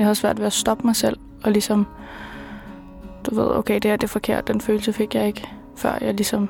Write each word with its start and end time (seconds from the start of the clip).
Jeg 0.00 0.06
havde 0.06 0.14
svært 0.14 0.38
ved 0.38 0.46
at 0.46 0.52
stoppe 0.52 0.86
mig 0.86 0.96
selv, 0.96 1.16
og 1.44 1.52
ligesom, 1.52 1.86
du 3.26 3.34
ved, 3.34 3.56
okay, 3.56 3.74
det 3.74 3.84
her 3.84 3.96
det 3.96 4.04
er 4.04 4.08
forkert, 4.08 4.48
den 4.48 4.60
følelse 4.60 4.92
fik 4.92 5.14
jeg 5.14 5.26
ikke, 5.26 5.48
før 5.76 5.98
jeg 6.00 6.14
ligesom, 6.14 6.48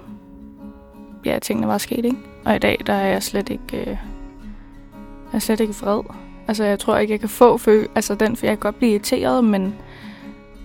ja, 1.25 1.38
tingene 1.38 1.68
var 1.68 1.79
sket, 1.79 2.05
ikke? 2.05 2.16
Og 2.45 2.57
i 2.57 2.59
dag, 2.59 2.80
der 2.86 2.93
er 2.93 3.07
jeg 3.07 3.23
slet 3.23 3.48
ikke, 3.48 3.80
øh, 3.80 3.86
jeg 3.86 3.98
er 5.32 5.39
slet 5.39 5.61
ikke 5.61 5.75
vred. 5.75 6.02
Altså, 6.48 6.64
jeg 6.64 6.79
tror 6.79 6.96
ikke, 6.98 7.12
jeg 7.12 7.21
kan 7.21 7.29
få 7.29 7.59
føle, 7.59 7.89
altså 7.95 8.14
den, 8.14 8.36
for 8.36 8.46
jeg 8.46 8.52
kan 8.52 8.61
godt 8.61 8.79
blive 8.79 8.93
irriteret, 8.93 9.45
men 9.45 9.75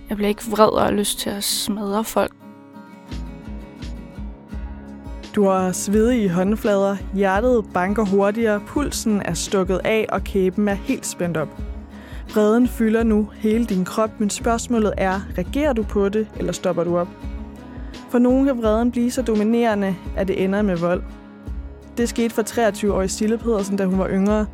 jeg 0.08 0.16
bliver 0.16 0.28
ikke 0.28 0.50
vred 0.50 0.68
og 0.68 0.82
har 0.82 0.90
lyst 0.90 1.18
til 1.18 1.30
at 1.30 1.44
smadre 1.44 2.04
folk. 2.04 2.32
Du 5.34 5.44
har 5.44 5.72
svedige 5.72 6.30
håndflader, 6.30 6.96
hjertet 7.14 7.64
banker 7.74 8.04
hurtigere, 8.04 8.60
pulsen 8.60 9.22
er 9.24 9.34
stukket 9.34 9.80
af, 9.84 10.06
og 10.08 10.24
kæben 10.24 10.68
er 10.68 10.74
helt 10.74 11.06
spændt 11.06 11.36
op. 11.36 11.48
Vreden 12.34 12.68
fylder 12.68 13.02
nu 13.02 13.28
hele 13.32 13.64
din 13.64 13.84
krop, 13.84 14.10
men 14.18 14.30
spørgsmålet 14.30 14.92
er, 14.96 15.20
reagerer 15.38 15.72
du 15.72 15.82
på 15.82 16.08
det, 16.08 16.28
eller 16.36 16.52
stopper 16.52 16.84
du 16.84 16.98
op? 16.98 17.08
For 18.10 18.18
nogen 18.18 18.46
kan 18.46 18.58
vreden 18.58 18.90
blive 18.90 19.10
så 19.10 19.22
dominerende, 19.22 19.96
at 20.16 20.28
det 20.28 20.44
ender 20.44 20.62
med 20.62 20.76
vold. 20.76 21.02
Det 21.96 22.08
skete 22.08 22.34
for 22.34 22.42
23-årige 22.42 23.08
Sille 23.08 23.38
Pedersen, 23.38 23.76
da 23.76 23.84
hun 23.84 23.98
var 23.98 24.08
yngre. 24.08 24.46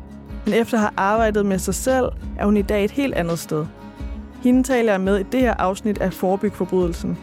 Men 0.45 0.53
efter 0.53 0.77
at 0.77 0.81
have 0.81 0.91
arbejdet 0.97 1.45
med 1.45 1.59
sig 1.59 1.75
selv, 1.75 2.05
er 2.39 2.45
hun 2.45 2.57
i 2.57 2.61
dag 2.61 2.85
et 2.85 2.91
helt 2.91 3.13
andet 3.13 3.39
sted. 3.39 3.65
Hende 4.43 4.63
taler 4.63 4.91
jeg 4.91 5.01
med 5.01 5.19
i 5.19 5.23
det 5.23 5.39
her 5.39 5.53
afsnit 5.53 6.01
af 6.01 6.13
Forebyg 6.13 6.53
Forbrydelsen. 6.53 7.17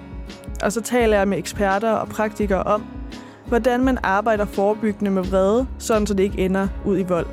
Og 0.63 0.73
så 0.73 0.81
taler 0.81 1.17
jeg 1.17 1.29
med 1.29 1.39
eksperter 1.39 1.91
og 1.91 2.09
praktikere 2.09 2.63
om, 2.63 2.85
hvordan 3.47 3.85
man 3.85 3.99
arbejder 4.03 4.45
forebyggende 4.45 5.11
med 5.11 5.23
vrede, 5.23 5.67
sådan 5.79 6.07
så 6.07 6.15
det 6.15 6.23
ikke 6.23 6.39
ender 6.39 6.69
ud 6.85 6.99
i 6.99 7.03
vold. 7.03 7.27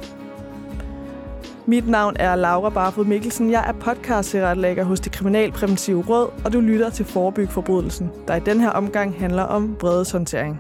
Mit 1.70 1.88
navn 1.88 2.16
er 2.20 2.36
Laura 2.36 2.70
Barfod 2.70 3.06
Mikkelsen. 3.06 3.52
Jeg 3.52 3.66
er 3.68 3.72
podcast 3.72 4.36
hos 4.84 5.00
det 5.00 5.12
Kriminalpræventive 5.12 6.04
Råd, 6.09 6.30
og 6.46 6.54
du 6.54 6.59
lytter 6.59 6.90
til 6.90 7.06
Forebyg 7.06 7.50
Forbrydelsen, 7.50 8.09
der 8.28 8.36
i 8.36 8.40
den 8.40 8.62
her 8.62 8.70
omgang 8.70 9.20
handler 9.20 9.44
om 9.44 9.76
vredeshåndtering. 9.82 10.59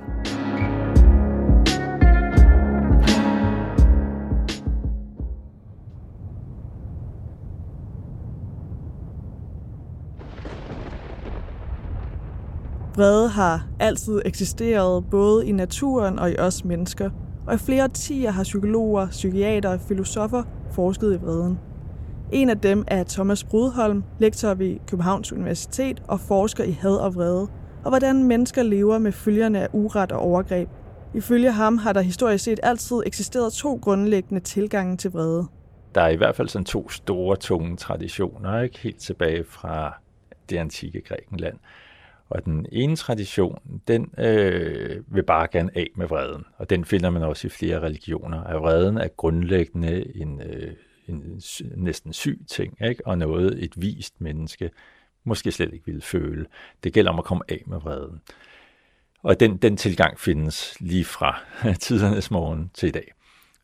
Vrede 12.95 13.29
har 13.29 13.67
altid 13.79 14.21
eksisteret 14.25 15.05
både 15.11 15.47
i 15.47 15.51
naturen 15.51 16.19
og 16.19 16.31
i 16.31 16.37
os 16.39 16.65
mennesker, 16.65 17.09
og 17.47 17.55
i 17.55 17.57
flere 17.57 17.83
årtier 17.83 18.31
har 18.31 18.43
psykologer, 18.43 19.07
psykiater 19.07 19.69
og 19.69 19.79
filosofer 19.87 20.43
forsket 20.71 21.13
i 21.13 21.17
vreden. 21.17 21.59
En 22.31 22.49
af 22.49 22.59
dem 22.59 22.83
er 22.87 23.03
Thomas 23.03 23.43
Brudholm, 23.43 24.03
lektor 24.19 24.53
ved 24.53 24.77
Københavns 24.87 25.33
Universitet 25.33 26.03
og 26.07 26.19
forsker 26.19 26.63
i 26.63 26.71
had 26.71 26.95
og 26.95 27.15
vrede, 27.15 27.47
og 27.83 27.91
hvordan 27.91 28.23
mennesker 28.23 28.63
lever 28.63 28.97
med 28.97 29.11
følgerne 29.11 29.61
af 29.61 29.67
uret 29.73 30.11
og 30.11 30.19
overgreb. 30.19 30.69
Ifølge 31.13 31.51
ham 31.51 31.77
har 31.77 31.93
der 31.93 32.01
historisk 32.01 32.43
set 32.43 32.59
altid 32.63 32.97
eksisteret 33.05 33.53
to 33.53 33.79
grundlæggende 33.81 34.39
tilgange 34.41 34.97
til 34.97 35.11
vrede. 35.11 35.47
Der 35.95 36.01
er 36.01 36.09
i 36.09 36.15
hvert 36.15 36.35
fald 36.35 36.49
sådan 36.49 36.65
to 36.65 36.89
store, 36.89 37.35
tunge 37.35 37.77
traditioner, 37.77 38.61
ikke 38.61 38.79
helt 38.79 38.99
tilbage 38.99 39.43
fra 39.43 39.93
det 40.49 40.57
antikke 40.57 41.01
Grækenland. 41.01 41.57
Og 42.29 42.45
den 42.45 42.65
ene 42.71 42.95
tradition, 42.95 43.81
den 43.87 44.13
øh, 44.17 45.03
vil 45.07 45.23
bare 45.23 45.47
gerne 45.51 45.71
af 45.75 45.87
med 45.95 46.07
vreden. 46.07 46.45
Og 46.57 46.69
den 46.69 46.85
finder 46.85 47.09
man 47.09 47.23
også 47.23 47.47
i 47.47 47.49
flere 47.49 47.79
religioner. 47.79 48.43
At 48.43 48.61
vreden 48.61 48.97
er 48.97 49.07
grundlæggende 49.07 50.17
en, 50.17 50.41
øh, 50.41 50.73
en 51.07 51.41
næsten 51.75 52.13
syg 52.13 52.39
ting, 52.47 52.77
ikke? 52.81 53.07
og 53.07 53.17
noget 53.17 53.63
et 53.63 53.73
vist 53.81 54.21
menneske 54.21 54.69
måske 55.27 55.51
slet 55.51 55.73
ikke 55.73 55.85
ville 55.85 56.01
føle. 56.01 56.45
Det 56.83 56.93
gælder 56.93 57.11
om 57.11 57.19
at 57.19 57.25
komme 57.25 57.43
af 57.49 57.63
med 57.65 57.79
vreden. 57.79 58.21
Og 59.23 59.39
den, 59.39 59.57
den 59.57 59.77
tilgang 59.77 60.19
findes 60.19 60.81
lige 60.81 61.05
fra 61.05 61.41
tidernes 61.81 62.31
morgen 62.31 62.71
til 62.73 62.87
i 62.87 62.91
dag. 62.91 63.13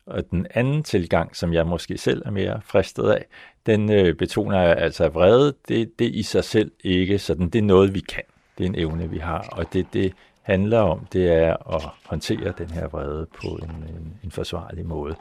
Og 0.06 0.30
den 0.30 0.46
anden 0.50 0.82
tilgang, 0.82 1.36
som 1.36 1.52
jeg 1.52 1.66
måske 1.66 1.98
selv 1.98 2.22
er 2.24 2.30
mere 2.30 2.60
fristet 2.64 3.10
af, 3.10 3.26
den 3.66 3.92
øh, 3.92 4.14
betoner 4.14 4.58
altså, 4.58 5.04
at 5.04 5.14
vrede, 5.14 5.54
det, 5.68 5.98
det 5.98 6.06
er 6.06 6.10
i 6.10 6.22
sig 6.22 6.44
selv 6.44 6.72
ikke 6.80 7.18
sådan, 7.18 7.48
det 7.48 7.58
er 7.58 7.62
noget, 7.62 7.94
vi 7.94 8.00
kan. 8.00 8.22
Det 8.58 8.64
er 8.64 8.68
en 8.68 8.74
evne, 8.74 9.10
vi 9.10 9.18
har, 9.18 9.48
og 9.52 9.72
det, 9.72 9.86
det 9.92 10.12
handler 10.42 10.80
om, 10.80 11.06
det 11.12 11.32
er 11.32 11.74
at 11.74 11.82
håndtere 12.04 12.52
den 12.58 12.70
her 12.70 12.88
vrede 12.88 13.26
på 13.26 13.48
en, 13.48 13.70
en, 13.70 14.18
en 14.24 14.30
forsvarlig 14.30 14.86
måde. 14.86 15.14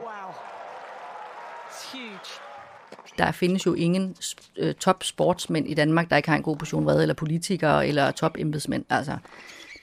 Wow. 0.00 0.34
Der 3.18 3.32
findes 3.32 3.66
jo 3.66 3.74
ingen 3.74 4.16
øh, 4.56 4.74
top 4.74 5.04
sportsmænd 5.04 5.68
i 5.68 5.74
Danmark, 5.74 6.10
der 6.10 6.16
ikke 6.16 6.28
har 6.28 6.36
en 6.36 6.42
god 6.42 6.56
portion 6.56 6.86
vrede, 6.86 7.02
eller 7.02 7.14
politikere, 7.14 7.88
eller 7.88 8.10
top 8.10 8.36
embedsmænd. 8.38 8.84
Altså, 8.90 9.16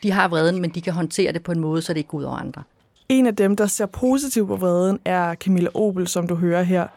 de 0.03 0.11
har 0.11 0.27
vreden, 0.27 0.61
men 0.61 0.69
de 0.69 0.81
kan 0.81 0.93
håndtere 0.93 1.33
det 1.33 1.43
på 1.43 1.51
en 1.51 1.59
måde, 1.59 1.81
så 1.81 1.93
det 1.93 1.97
ikke 1.97 2.09
går 2.09 2.17
ud 2.17 2.23
over 2.23 2.37
andre. 2.37 2.63
En 3.09 3.27
af 3.27 3.35
dem, 3.35 3.55
der 3.55 3.65
ser 3.65 3.85
positivt 3.85 4.47
på 4.47 4.55
vreden, 4.55 4.99
er 5.05 5.35
Camilla 5.35 5.69
Obel, 5.73 6.07
som 6.07 6.27
du 6.27 6.35
hører 6.35 6.63
her. 6.63 6.87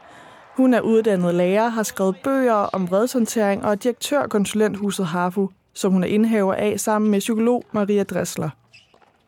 Hun 0.61 0.75
er 0.75 0.81
uddannet 0.81 1.35
lærer, 1.35 1.69
har 1.69 1.83
skrevet 1.83 2.17
bøger 2.25 2.55
om 2.55 2.91
vredshåndtering 2.91 3.65
og 3.65 3.71
er 3.71 3.75
direktør 3.75 4.27
konsulenthuset 4.27 5.07
Harfu, 5.07 5.49
som 5.75 5.93
hun 5.93 6.03
er 6.03 6.09
indhaver 6.09 6.55
af 6.55 6.81
sammen 6.81 7.11
med 7.11 7.19
psykolog 7.19 7.65
Maria 7.73 8.03
Dressler. 8.03 8.51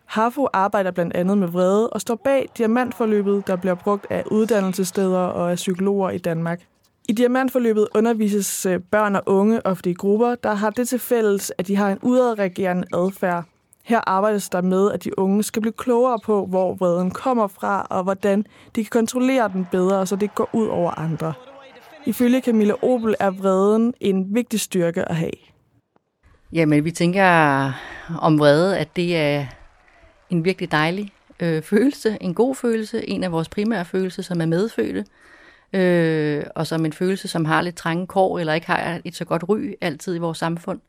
Harfu 0.06 0.46
arbejder 0.52 0.90
blandt 0.90 1.14
andet 1.14 1.38
med 1.38 1.48
vrede 1.48 1.90
og 1.90 2.00
står 2.00 2.14
bag 2.14 2.48
diamantforløbet, 2.58 3.46
der 3.46 3.56
bliver 3.56 3.74
brugt 3.74 4.06
af 4.10 4.24
uddannelsessteder 4.30 5.18
og 5.18 5.50
af 5.50 5.56
psykologer 5.56 6.10
i 6.10 6.18
Danmark. 6.18 6.60
I 7.08 7.12
diamantforløbet 7.12 7.88
undervises 7.94 8.66
øh, 8.66 8.80
børn 8.90 9.16
og 9.16 9.22
unge 9.26 9.66
ofte 9.66 9.90
i 9.90 9.94
grupper, 9.94 10.34
der 10.34 10.54
har 10.54 10.70
det 10.70 10.88
til 10.88 10.98
fælles, 10.98 11.52
at 11.58 11.66
de 11.66 11.76
har 11.76 11.90
en 11.90 11.98
udadreagerende 12.02 12.86
adfærd, 12.94 13.44
her 13.82 14.00
arbejdes 14.06 14.48
der 14.48 14.60
med, 14.60 14.92
at 14.92 15.04
de 15.04 15.18
unge 15.18 15.42
skal 15.42 15.62
blive 15.62 15.72
klogere 15.72 16.18
på, 16.24 16.46
hvor 16.46 16.74
vreden 16.74 17.10
kommer 17.10 17.46
fra, 17.46 17.86
og 17.90 18.02
hvordan 18.02 18.44
de 18.76 18.84
kan 18.84 18.90
kontrollere 18.90 19.48
den 19.48 19.66
bedre, 19.70 20.06
så 20.06 20.16
det 20.16 20.34
går 20.34 20.50
ud 20.52 20.66
over 20.66 20.98
andre. 20.98 21.32
Ifølge 22.06 22.40
Camilla 22.40 22.74
Opel 22.82 23.14
er 23.20 23.30
vreden 23.30 23.94
en 24.00 24.34
vigtig 24.34 24.60
styrke 24.60 25.08
at 25.08 25.16
have. 25.16 25.32
Jamen, 26.52 26.84
vi 26.84 26.90
tænker 26.90 27.24
om 28.20 28.38
vrede, 28.38 28.78
at 28.78 28.96
det 28.96 29.16
er 29.16 29.46
en 30.30 30.44
virkelig 30.44 30.72
dejlig 30.72 31.12
øh, 31.40 31.62
følelse, 31.62 32.18
en 32.20 32.34
god 32.34 32.54
følelse, 32.54 33.08
en 33.08 33.24
af 33.24 33.32
vores 33.32 33.48
primære 33.48 33.84
følelser, 33.84 34.22
som 34.22 34.40
er 34.40 34.46
medfødte, 34.46 35.04
øh, 35.72 36.44
og 36.54 36.66
som 36.66 36.84
en 36.84 36.92
følelse, 36.92 37.28
som 37.28 37.44
har 37.44 37.62
lidt 37.62 37.76
trange 37.76 38.06
kår, 38.06 38.38
eller 38.38 38.54
ikke 38.54 38.66
har 38.66 39.00
et 39.04 39.16
så 39.16 39.24
godt 39.24 39.44
ry 39.48 39.72
altid 39.80 40.14
i 40.14 40.18
vores 40.18 40.38
samfund. 40.38 40.80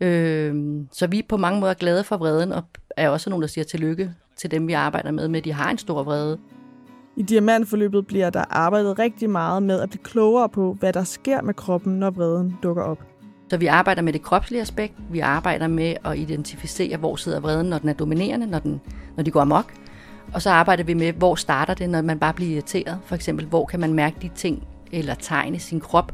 Øh, 0.00 0.54
så 0.92 1.06
vi 1.06 1.18
er 1.18 1.22
på 1.28 1.36
mange 1.36 1.60
måder 1.60 1.74
glade 1.74 2.04
for 2.04 2.16
vreden, 2.16 2.52
og 2.52 2.62
er 2.96 3.08
også 3.08 3.30
nogen, 3.30 3.42
der 3.42 3.48
siger 3.48 3.64
tillykke 3.64 4.10
til 4.36 4.50
dem, 4.50 4.68
vi 4.68 4.72
arbejder 4.72 5.10
med, 5.10 5.28
med 5.28 5.38
at 5.38 5.44
de 5.44 5.52
har 5.52 5.70
en 5.70 5.78
stor 5.78 6.02
vrede. 6.02 6.38
I 7.16 7.22
diamantforløbet 7.22 8.06
bliver 8.06 8.30
der 8.30 8.44
arbejdet 8.50 8.98
rigtig 8.98 9.30
meget 9.30 9.62
med 9.62 9.80
at 9.80 9.90
blive 9.90 10.02
klogere 10.02 10.48
på, 10.48 10.76
hvad 10.80 10.92
der 10.92 11.04
sker 11.04 11.42
med 11.42 11.54
kroppen, 11.54 11.98
når 11.98 12.10
vreden 12.10 12.56
dukker 12.62 12.82
op. 12.82 12.98
Så 13.50 13.56
vi 13.56 13.66
arbejder 13.66 14.02
med 14.02 14.12
det 14.12 14.22
kropslige 14.22 14.60
aspekt, 14.60 14.94
vi 15.10 15.18
arbejder 15.18 15.68
med 15.68 15.94
at 16.04 16.18
identificere, 16.18 16.96
hvor 16.96 17.16
sidder 17.16 17.40
vreden, 17.40 17.66
når 17.66 17.78
den 17.78 17.88
er 17.88 17.92
dominerende, 17.92 18.46
når, 18.46 18.58
den, 18.58 18.80
når 19.16 19.24
de 19.24 19.30
går 19.30 19.40
amok. 19.40 19.72
Og 20.34 20.42
så 20.42 20.50
arbejder 20.50 20.84
vi 20.84 20.94
med, 20.94 21.12
hvor 21.12 21.34
starter 21.34 21.74
det, 21.74 21.90
når 21.90 22.02
man 22.02 22.18
bare 22.18 22.34
bliver 22.34 22.52
irriteret. 22.52 22.98
For 23.04 23.14
eksempel, 23.14 23.46
hvor 23.46 23.66
kan 23.66 23.80
man 23.80 23.94
mærke 23.94 24.16
de 24.22 24.30
ting 24.34 24.68
eller 24.92 25.14
tegne 25.14 25.58
sin 25.58 25.80
krop, 25.80 26.12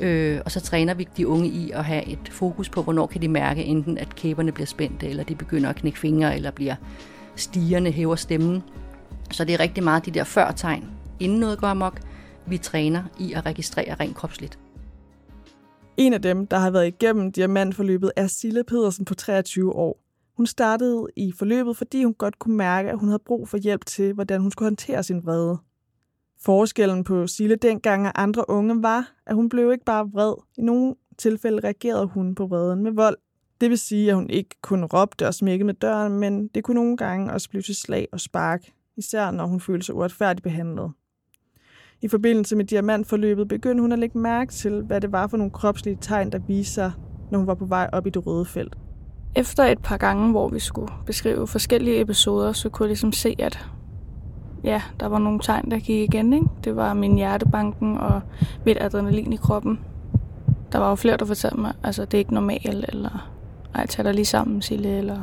Øh, 0.00 0.40
og 0.44 0.50
så 0.50 0.60
træner 0.60 0.94
vi 0.94 1.08
de 1.16 1.28
unge 1.28 1.48
i 1.48 1.70
at 1.70 1.84
have 1.84 2.06
et 2.06 2.28
fokus 2.30 2.68
på, 2.68 2.82
hvornår 2.82 3.06
kan 3.06 3.22
de 3.22 3.28
mærke 3.28 3.64
enten, 3.64 3.98
at 3.98 4.14
kæberne 4.14 4.52
bliver 4.52 4.66
spændte, 4.66 5.08
eller 5.08 5.24
de 5.24 5.34
begynder 5.34 5.68
at 5.70 5.76
knække 5.76 5.98
fingre, 5.98 6.36
eller 6.36 6.50
bliver 6.50 6.74
stigerne, 7.36 7.90
hæver 7.90 8.16
stemmen. 8.16 8.62
Så 9.30 9.44
det 9.44 9.54
er 9.54 9.60
rigtig 9.60 9.84
meget 9.84 10.06
de 10.06 10.10
der 10.10 10.24
førtegn, 10.24 10.84
inden 11.20 11.40
noget 11.40 11.58
går 11.58 11.66
amok, 11.66 12.00
vi 12.46 12.58
træner 12.58 13.02
i 13.18 13.32
at 13.32 13.46
registrere 13.46 13.94
rent 13.94 14.16
kropsligt. 14.16 14.58
En 15.96 16.12
af 16.12 16.22
dem, 16.22 16.46
der 16.46 16.58
har 16.58 16.70
været 16.70 16.86
igennem 16.86 17.32
diamantforløbet, 17.32 18.12
er 18.16 18.26
Sille 18.26 18.64
Pedersen 18.64 19.04
på 19.04 19.14
23 19.14 19.74
år. 19.74 20.00
Hun 20.36 20.46
startede 20.46 21.06
i 21.16 21.32
forløbet, 21.38 21.76
fordi 21.76 22.04
hun 22.04 22.14
godt 22.14 22.38
kunne 22.38 22.56
mærke, 22.56 22.90
at 22.90 22.98
hun 22.98 23.08
havde 23.08 23.22
brug 23.26 23.48
for 23.48 23.56
hjælp 23.58 23.86
til, 23.86 24.12
hvordan 24.12 24.40
hun 24.40 24.50
skulle 24.50 24.66
håndtere 24.66 25.02
sin 25.02 25.24
vrede. 25.24 25.58
Forskellen 26.44 27.04
på 27.04 27.26
Sille 27.26 27.56
dengang 27.56 28.06
og 28.06 28.22
andre 28.22 28.50
unge 28.50 28.82
var, 28.82 29.12
at 29.26 29.34
hun 29.34 29.48
blev 29.48 29.72
ikke 29.72 29.84
bare 29.84 30.10
vred. 30.12 30.34
I 30.58 30.62
nogle 30.62 30.94
tilfælde 31.18 31.60
reagerede 31.64 32.06
hun 32.06 32.34
på 32.34 32.46
vreden 32.46 32.82
med 32.82 32.92
vold. 32.92 33.16
Det 33.60 33.70
vil 33.70 33.78
sige, 33.78 34.10
at 34.10 34.14
hun 34.14 34.30
ikke 34.30 34.56
kun 34.62 34.84
råbte 34.84 35.26
og 35.26 35.34
smækkede 35.34 35.66
med 35.66 35.74
døren, 35.74 36.18
men 36.18 36.48
det 36.48 36.64
kunne 36.64 36.74
nogle 36.74 36.96
gange 36.96 37.32
også 37.32 37.50
blive 37.50 37.62
til 37.62 37.74
slag 37.74 38.08
og 38.12 38.20
spark, 38.20 38.60
især 38.96 39.30
når 39.30 39.46
hun 39.46 39.60
følte 39.60 39.86
sig 39.86 39.94
uretfærdigt 39.94 40.42
behandlet. 40.42 40.90
I 42.02 42.08
forbindelse 42.08 42.56
med 42.56 42.64
diamantforløbet 42.64 43.48
begyndte 43.48 43.80
hun 43.80 43.92
at 43.92 43.98
lægge 43.98 44.18
mærke 44.18 44.52
til, 44.52 44.82
hvad 44.82 45.00
det 45.00 45.12
var 45.12 45.26
for 45.26 45.36
nogle 45.36 45.50
kropslige 45.50 45.98
tegn, 46.00 46.32
der 46.32 46.38
viste 46.38 46.74
sig, 46.74 46.92
når 47.30 47.38
hun 47.38 47.46
var 47.46 47.54
på 47.54 47.64
vej 47.64 47.90
op 47.92 48.06
i 48.06 48.10
det 48.10 48.26
røde 48.26 48.44
felt. 48.44 48.76
Efter 49.36 49.64
et 49.64 49.78
par 49.82 49.96
gange, 49.96 50.30
hvor 50.30 50.48
vi 50.48 50.58
skulle 50.58 50.92
beskrive 51.06 51.46
forskellige 51.46 52.00
episoder, 52.00 52.52
så 52.52 52.68
kunne 52.68 52.84
jeg 52.84 52.88
ligesom 52.88 53.12
se, 53.12 53.36
at 53.38 53.70
ja, 54.64 54.82
der 55.00 55.06
var 55.06 55.18
nogle 55.18 55.40
tegn, 55.40 55.70
der 55.70 55.78
gik 55.78 56.14
igen. 56.14 56.32
Ikke? 56.32 56.46
Det 56.64 56.76
var 56.76 56.94
min 56.94 57.16
hjertebanken 57.16 57.98
og 57.98 58.20
mit 58.64 58.76
adrenalin 58.80 59.32
i 59.32 59.36
kroppen. 59.36 59.80
Der 60.72 60.78
var 60.78 60.88
jo 60.88 60.94
flere, 60.94 61.16
der 61.16 61.24
fortalte 61.24 61.60
mig, 61.60 61.72
altså 61.82 62.04
det 62.04 62.14
er 62.14 62.18
ikke 62.18 62.34
normalt, 62.34 62.84
eller 62.88 63.30
ej, 63.74 63.86
tag 63.86 64.04
dig 64.04 64.14
lige 64.14 64.24
sammen, 64.24 64.62
Sille, 64.62 64.88
eller 64.98 65.22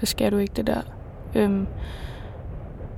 det 0.00 0.08
skal 0.08 0.32
du 0.32 0.36
ikke, 0.36 0.54
det 0.56 0.66
der. 0.66 0.80
Øhm, 1.34 1.66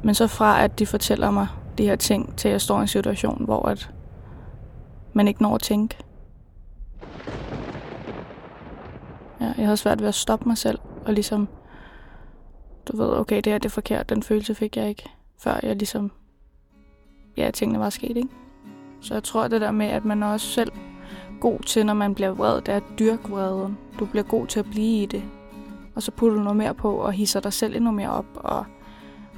men 0.03 0.15
så 0.15 0.27
fra, 0.27 0.65
at 0.65 0.79
de 0.79 0.87
fortæller 0.87 1.31
mig 1.31 1.47
de 1.79 1.85
her 1.85 1.97
ting, 1.97 2.37
til 2.37 2.51
jeg 2.51 2.61
står 2.61 2.79
i 2.79 2.81
en 2.81 2.89
situation, 2.89 3.45
hvor 3.45 3.69
at 3.69 3.91
man 5.13 5.29
ikke 5.29 5.43
når 5.43 5.55
at 5.55 5.61
tænke. 5.61 5.97
Ja, 9.41 9.53
jeg 9.57 9.65
havde 9.65 9.77
svært 9.77 10.01
ved 10.01 10.09
at 10.09 10.15
stoppe 10.15 10.49
mig 10.49 10.59
selv, 10.59 10.79
og 11.07 11.13
ligesom, 11.13 11.49
du 12.89 12.97
ved, 12.97 13.11
okay, 13.17 13.37
det 13.37 13.47
her 13.47 13.59
det 13.59 13.65
er 13.65 13.71
forkert, 13.71 14.09
den 14.09 14.23
følelse 14.23 14.55
fik 14.55 14.77
jeg 14.77 14.89
ikke, 14.89 15.11
før 15.39 15.61
jeg 15.63 15.77
ligesom, 15.77 16.11
ja, 17.37 17.51
tingene 17.51 17.81
var 17.81 17.91
sket, 17.91 18.17
ikke? 18.17 18.29
Så 19.01 19.15
jeg 19.15 19.23
tror, 19.23 19.49
det 19.49 19.61
der 19.61 19.71
med, 19.71 19.87
at 19.87 20.05
man 20.05 20.23
er 20.23 20.27
også 20.27 20.47
selv 20.47 20.73
god 21.41 21.61
til, 21.61 21.87
når 21.87 21.95
man 21.95 22.15
bliver 22.15 22.31
vred, 22.31 22.61
det 22.61 22.69
er 22.69 22.77
at 22.77 22.99
dyrke 22.99 23.29
vreden. 23.29 23.79
Du 23.99 24.07
bliver 24.07 24.23
god 24.23 24.47
til 24.47 24.61
at 24.61 24.71
blive 24.71 25.03
i 25.03 25.07
det. 25.07 25.25
Og 25.95 26.03
så 26.03 26.11
putter 26.11 26.37
du 26.37 26.43
noget 26.43 26.57
mere 26.57 26.75
på, 26.75 26.95
og 26.95 27.13
hisser 27.13 27.41
dig 27.41 27.53
selv 27.53 27.77
endnu 27.77 27.91
mere 27.91 28.11
op, 28.11 28.27
og 28.35 28.65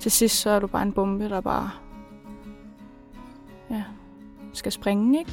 til 0.00 0.10
sidst 0.10 0.40
så 0.40 0.50
er 0.50 0.58
du 0.58 0.66
bare 0.66 0.82
en 0.82 0.92
bombe, 0.92 1.28
der 1.28 1.40
bare 1.40 1.70
ja, 3.70 3.82
skal 4.52 4.72
springe, 4.72 5.19
ikke? 5.19 5.32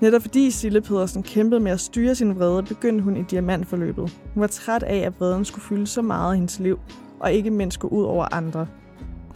Netop 0.00 0.22
fordi 0.22 0.50
Sille 0.50 0.80
Pedersen 0.80 1.22
kæmpede 1.22 1.60
med 1.60 1.72
at 1.72 1.80
styre 1.80 2.14
sin 2.14 2.38
vrede, 2.38 2.62
begyndte 2.62 3.04
hun 3.04 3.16
i 3.16 3.22
diamantforløbet. 3.22 4.18
Hun 4.34 4.40
var 4.40 4.46
træt 4.46 4.82
af, 4.82 4.96
at 4.96 5.20
vreden 5.20 5.44
skulle 5.44 5.64
fylde 5.64 5.86
så 5.86 6.02
meget 6.02 6.34
i 6.34 6.36
hendes 6.36 6.60
liv, 6.60 6.78
og 7.20 7.32
ikke 7.32 7.50
mindst 7.50 7.78
gå 7.78 7.88
ud 7.88 8.04
over 8.04 8.34
andre. 8.34 8.66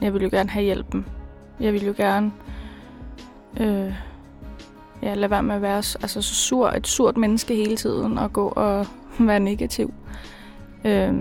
Jeg 0.01 0.13
ville 0.13 0.25
jo 0.25 0.31
gerne 0.37 0.51
have 0.51 0.65
hjælpen. 0.65 1.07
Jeg 1.61 1.73
ville 1.73 1.87
jo 1.87 1.95
gerne 1.97 2.33
øh, 3.61 3.95
ja, 5.03 5.15
lade 5.15 5.31
være 5.31 5.43
med 5.43 5.55
at 5.55 5.63
være 5.63 5.77
altså, 5.77 6.23
så 6.23 6.35
sur, 6.35 6.69
et 6.69 6.87
surt 6.87 7.17
menneske 7.17 7.55
hele 7.55 7.77
tiden 7.77 8.19
og 8.19 8.33
gå 8.33 8.49
og 8.49 8.87
være 9.29 9.41
negativ. 9.41 9.95
Øh, 10.85 11.15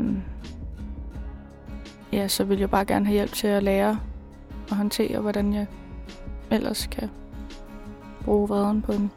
ja, 2.13 2.28
så 2.28 2.44
vil 2.44 2.60
jeg 2.60 2.69
bare 2.69 2.86
gerne 2.86 3.06
have 3.06 3.13
hjælp 3.13 3.34
til 3.34 3.48
at 3.48 3.63
lære 3.63 4.00
at 4.72 4.75
håndtere, 4.75 5.19
hvordan 5.19 5.54
jeg 5.54 5.66
ellers 6.51 6.88
kan 6.92 7.10
bruge 8.25 8.48
vreden 8.48 8.81
på 8.81 8.92
en 8.92 9.12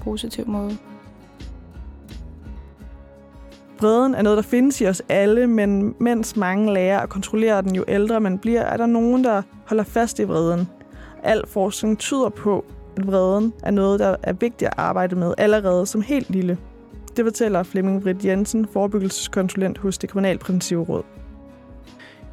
positiv 0.00 0.48
måde. 0.48 0.78
Vreden 3.80 4.14
er 4.14 4.22
noget, 4.22 4.36
der 4.36 4.42
findes 4.42 4.80
i 4.80 4.86
os 4.86 5.02
alle, 5.08 5.46
men 5.46 5.94
mens 5.98 6.36
mange 6.36 6.74
lærer 6.74 7.00
at 7.00 7.08
kontrollere 7.08 7.62
den, 7.62 7.74
jo 7.74 7.84
ældre 7.88 8.20
man 8.20 8.38
bliver, 8.38 8.60
er 8.60 8.76
der 8.76 8.86
nogen, 8.86 9.24
der 9.24 9.42
holder 9.66 9.84
fast 9.84 10.18
i 10.18 10.24
vreden. 10.24 10.68
Al 11.22 11.46
forskning 11.46 11.98
tyder 11.98 12.28
på, 12.28 12.64
at 12.96 13.06
vreden 13.06 13.52
er 13.62 13.70
noget, 13.70 14.00
der 14.00 14.16
er 14.22 14.32
vigtigt 14.32 14.68
at 14.68 14.74
arbejde 14.76 15.16
med 15.16 15.34
allerede 15.38 15.86
som 15.86 16.00
helt 16.02 16.30
lille. 16.30 16.58
Det 17.16 17.24
fortæller 17.24 17.62
Flemming 17.62 18.02
Britt 18.02 18.24
Jensen, 18.24 18.66
forebyggelseskonsulent 18.72 19.78
hos 19.78 19.98
det 19.98 20.10
Kriminalpræventive 20.10 20.82
Råd. 20.82 21.19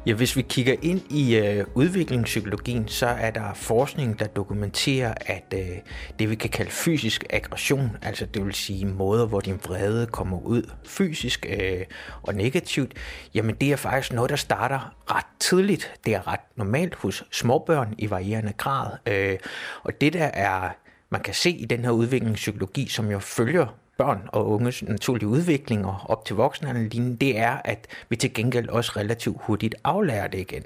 Ja, 0.08 0.14
hvis 0.14 0.36
vi 0.36 0.42
kigger 0.42 0.76
ind 0.82 1.12
i 1.12 1.36
øh, 1.36 1.66
udviklingspsykologien, 1.74 2.88
så 2.88 3.06
er 3.06 3.30
der 3.30 3.54
forskning, 3.54 4.18
der 4.18 4.26
dokumenterer, 4.26 5.14
at 5.26 5.54
øh, 5.54 5.76
det 6.18 6.30
vi 6.30 6.34
kan 6.34 6.50
kalde 6.50 6.70
fysisk 6.70 7.24
aggression, 7.30 7.96
altså 8.02 8.26
det 8.26 8.44
vil 8.44 8.54
sige 8.54 8.86
måder, 8.86 9.26
hvor 9.26 9.40
din 9.40 9.60
vrede 9.66 10.06
kommer 10.06 10.40
ud 10.40 10.70
fysisk 10.84 11.46
øh, 11.48 11.84
og 12.22 12.34
negativt, 12.34 12.92
jamen 13.34 13.54
det 13.54 13.72
er 13.72 13.76
faktisk 13.76 14.12
noget, 14.12 14.30
der 14.30 14.36
starter 14.36 14.94
ret 15.10 15.26
tidligt. 15.40 15.92
Det 16.04 16.14
er 16.14 16.28
ret 16.28 16.40
normalt 16.56 16.94
hos 16.94 17.24
småbørn 17.32 17.94
i 17.98 18.10
varierende 18.10 18.52
grad. 18.52 18.90
Øh, 19.06 19.38
og 19.82 20.00
det 20.00 20.12
der 20.12 20.24
er, 20.24 20.70
man 21.10 21.20
kan 21.20 21.34
se 21.34 21.50
i 21.50 21.64
den 21.64 21.84
her 21.84 21.90
udviklingspsykologi, 21.90 22.88
som 22.88 23.10
jo 23.10 23.18
følger 23.18 23.66
børn 23.98 24.28
og 24.32 24.48
unges 24.48 24.82
naturlige 24.82 25.28
udvikling 25.28 25.86
og 25.86 25.96
op 26.04 26.24
til 26.24 26.36
voksenalderen, 26.36 27.16
det 27.16 27.38
er, 27.38 27.56
at 27.64 27.86
vi 28.08 28.16
til 28.16 28.34
gengæld 28.34 28.68
også 28.68 28.92
relativt 28.96 29.36
hurtigt 29.40 29.74
aflærer 29.84 30.28
det 30.28 30.38
igen. 30.38 30.62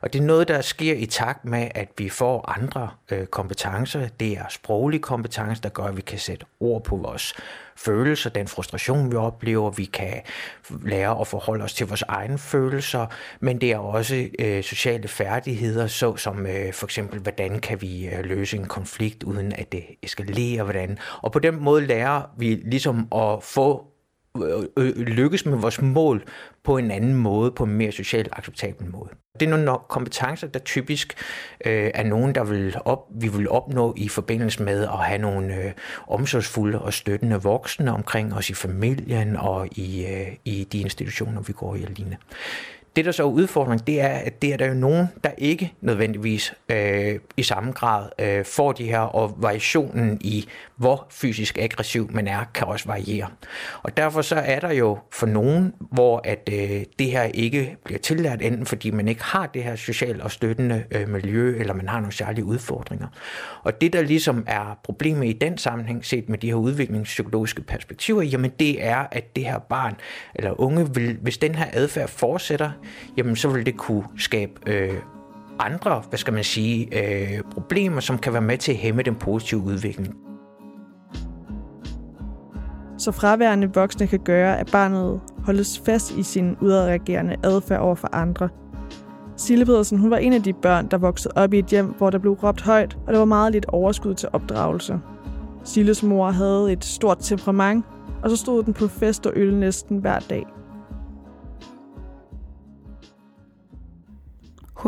Og 0.00 0.12
det 0.12 0.18
er 0.18 0.22
noget, 0.22 0.48
der 0.48 0.60
sker 0.60 0.94
i 0.94 1.06
takt 1.06 1.44
med, 1.44 1.68
at 1.74 1.88
vi 1.98 2.08
får 2.08 2.54
andre 2.58 2.90
øh, 3.10 3.26
kompetencer. 3.26 4.08
Det 4.20 4.32
er 4.32 4.44
sproglige 4.50 5.00
kompetencer, 5.00 5.62
der 5.62 5.68
gør, 5.68 5.84
at 5.84 5.96
vi 5.96 6.02
kan 6.02 6.18
sætte 6.18 6.46
ord 6.60 6.84
på 6.84 6.96
vores 6.96 7.34
følelser, 7.76 8.30
den 8.30 8.48
frustration, 8.48 9.10
vi 9.10 9.16
oplever. 9.16 9.70
Vi 9.70 9.84
kan 9.84 10.20
lære 10.84 11.20
at 11.20 11.26
forholde 11.26 11.64
os 11.64 11.74
til 11.74 11.86
vores 11.86 12.02
egne 12.02 12.38
følelser, 12.38 13.06
men 13.40 13.60
det 13.60 13.72
er 13.72 13.78
også 13.78 14.28
øh, 14.38 14.62
sociale 14.62 15.08
færdigheder, 15.08 15.86
såsom 15.86 16.46
øh, 16.46 16.72
for 16.72 16.86
eksempel, 16.86 17.20
hvordan 17.20 17.58
kan 17.58 17.82
vi 17.82 18.08
øh, 18.08 18.24
løse 18.24 18.56
en 18.56 18.66
konflikt, 18.66 19.22
uden 19.22 19.52
at 19.52 19.72
det 19.72 19.84
eskalerer, 20.02 20.64
hvordan. 20.64 20.98
Og 21.22 21.32
på 21.32 21.38
den 21.38 21.62
måde 21.62 21.86
lærer 21.86 22.22
vi 22.36 22.54
ligesom 22.54 23.08
at 23.14 23.42
få 23.42 23.89
Øh, 24.36 24.64
øh, 24.76 24.96
lykkes 24.96 25.46
med 25.46 25.58
vores 25.58 25.82
mål 25.82 26.24
på 26.64 26.78
en 26.78 26.90
anden 26.90 27.14
måde, 27.14 27.50
på 27.50 27.64
en 27.64 27.72
mere 27.72 27.92
socialt 27.92 28.28
acceptabel 28.32 28.90
måde. 28.90 29.08
Det 29.40 29.50
er 29.50 29.56
nogle 29.56 29.78
kompetencer, 29.88 30.46
der 30.46 30.58
typisk 30.58 31.14
øh, 31.66 31.90
er 31.94 32.02
nogen, 32.02 32.34
der 32.34 32.44
vil 32.44 32.76
op, 32.84 33.06
vi 33.14 33.28
vil 33.28 33.48
opnå 33.48 33.94
i 33.96 34.08
forbindelse 34.08 34.62
med 34.62 34.82
at 34.82 34.98
have 34.98 35.18
nogle 35.18 35.54
øh, 35.54 35.72
omsorgsfulde 36.08 36.82
og 36.82 36.92
støttende 36.92 37.42
voksne 37.42 37.92
omkring 37.92 38.34
os 38.34 38.50
i 38.50 38.54
familien 38.54 39.36
og 39.36 39.68
i, 39.78 40.06
øh, 40.06 40.36
i 40.44 40.64
de 40.72 40.80
institutioner, 40.80 41.42
vi 41.42 41.52
går 41.52 41.74
i 41.74 41.82
alene. 41.82 42.16
Det, 42.96 43.04
der 43.04 43.12
så 43.12 43.22
er 43.22 43.26
udfordringen, 43.26 43.86
det 43.86 44.00
er, 44.00 44.08
at 44.08 44.42
det 44.42 44.52
er 44.52 44.56
der 44.56 44.66
jo 44.66 44.74
nogen, 44.74 45.08
der 45.24 45.30
ikke 45.38 45.72
nødvendigvis 45.80 46.54
øh, 46.68 47.18
i 47.36 47.42
samme 47.42 47.72
grad 47.72 48.08
øh, 48.18 48.44
får 48.44 48.72
de 48.72 48.84
her, 48.84 48.98
og 48.98 49.34
variationen 49.38 50.18
i, 50.20 50.48
hvor 50.76 51.06
fysisk 51.10 51.58
aggressiv 51.58 52.10
man 52.12 52.28
er, 52.28 52.44
kan 52.54 52.66
også 52.66 52.86
variere. 52.86 53.26
Og 53.82 53.96
derfor 53.96 54.22
så 54.22 54.36
er 54.36 54.60
der 54.60 54.72
jo 54.72 54.98
for 55.12 55.26
nogen, 55.26 55.74
hvor 55.78 56.20
at 56.24 56.48
øh, 56.52 56.84
det 56.98 57.06
her 57.06 57.22
ikke 57.22 57.76
bliver 57.84 57.98
tillært, 57.98 58.42
enten 58.42 58.66
fordi 58.66 58.90
man 58.90 59.08
ikke 59.08 59.22
har 59.22 59.46
det 59.46 59.64
her 59.64 59.76
socialt 59.76 60.22
og 60.22 60.30
støttende 60.30 60.84
øh, 60.90 61.08
miljø, 61.08 61.56
eller 61.58 61.74
man 61.74 61.88
har 61.88 62.00
nogle 62.00 62.12
særlige 62.12 62.44
udfordringer. 62.44 63.06
Og 63.62 63.80
det, 63.80 63.92
der 63.92 64.02
ligesom 64.02 64.44
er 64.46 64.78
problemet 64.84 65.26
i 65.26 65.32
den 65.32 65.58
sammenhæng, 65.58 66.04
set 66.04 66.28
med 66.28 66.38
de 66.38 66.46
her 66.46 66.54
udviklingspsykologiske 66.54 67.62
perspektiver, 67.62 68.22
jamen 68.22 68.50
det 68.58 68.84
er, 68.84 69.06
at 69.12 69.36
det 69.36 69.44
her 69.44 69.58
barn 69.58 69.96
eller 70.34 70.60
unge, 70.60 70.94
vil, 70.94 71.18
hvis 71.22 71.38
den 71.38 71.54
her 71.54 71.66
adfærd 71.72 72.08
fortsætter, 72.08 72.70
jamen 73.16 73.36
så 73.36 73.48
vil 73.48 73.66
det 73.66 73.76
kunne 73.76 74.04
skabe 74.18 74.52
øh, 74.66 74.94
andre, 75.58 76.02
hvad 76.08 76.18
skal 76.18 76.34
man 76.34 76.44
sige, 76.44 76.88
øh, 77.02 77.42
problemer, 77.50 78.00
som 78.00 78.18
kan 78.18 78.32
være 78.32 78.42
med 78.42 78.58
til 78.58 78.72
at 78.72 78.78
hæmme 78.78 79.02
den 79.02 79.14
positive 79.14 79.60
udvikling. 79.60 80.14
Så 82.98 83.12
fraværende 83.12 83.74
voksne 83.74 84.06
kan 84.06 84.18
gøre, 84.18 84.58
at 84.58 84.68
barnet 84.72 85.20
holdes 85.44 85.82
fast 85.84 86.10
i 86.10 86.22
sin 86.22 86.56
udadreagerende 86.60 87.36
adfærd 87.44 87.80
over 87.80 87.94
for 87.94 88.08
andre. 88.12 88.48
Sille 89.36 89.64
Pedersen, 89.64 89.98
hun 89.98 90.10
var 90.10 90.16
en 90.16 90.32
af 90.32 90.42
de 90.42 90.52
børn, 90.52 90.88
der 90.90 90.98
voksede 90.98 91.32
op 91.36 91.54
i 91.54 91.58
et 91.58 91.66
hjem, 91.66 91.86
hvor 91.86 92.10
der 92.10 92.18
blev 92.18 92.32
råbt 92.32 92.62
højt, 92.62 92.98
og 93.06 93.12
der 93.12 93.18
var 93.18 93.26
meget 93.26 93.52
lidt 93.52 93.66
overskud 93.66 94.14
til 94.14 94.28
opdragelse. 94.32 95.00
Silles 95.64 96.02
mor 96.02 96.30
havde 96.30 96.72
et 96.72 96.84
stort 96.84 97.18
temperament, 97.20 97.84
og 98.22 98.30
så 98.30 98.36
stod 98.36 98.62
den 98.62 98.74
på 98.74 98.88
fest 98.88 99.26
og 99.26 99.32
øl 99.36 99.54
næsten 99.54 99.98
hver 99.98 100.18
dag. 100.18 100.46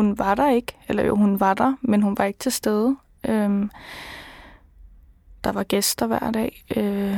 Hun 0.03 0.17
var 0.17 0.35
der 0.35 0.49
ikke. 0.49 0.73
Eller 0.87 1.03
jo, 1.03 1.15
hun 1.15 1.39
var 1.39 1.53
der, 1.53 1.73
men 1.81 2.01
hun 2.01 2.17
var 2.17 2.23
ikke 2.23 2.39
til 2.39 2.51
stede. 2.51 2.97
Øhm, 3.29 3.71
der 5.43 5.51
var 5.51 5.63
gæster 5.63 6.07
hver 6.07 6.31
dag. 6.31 6.63
Øh, 6.75 7.17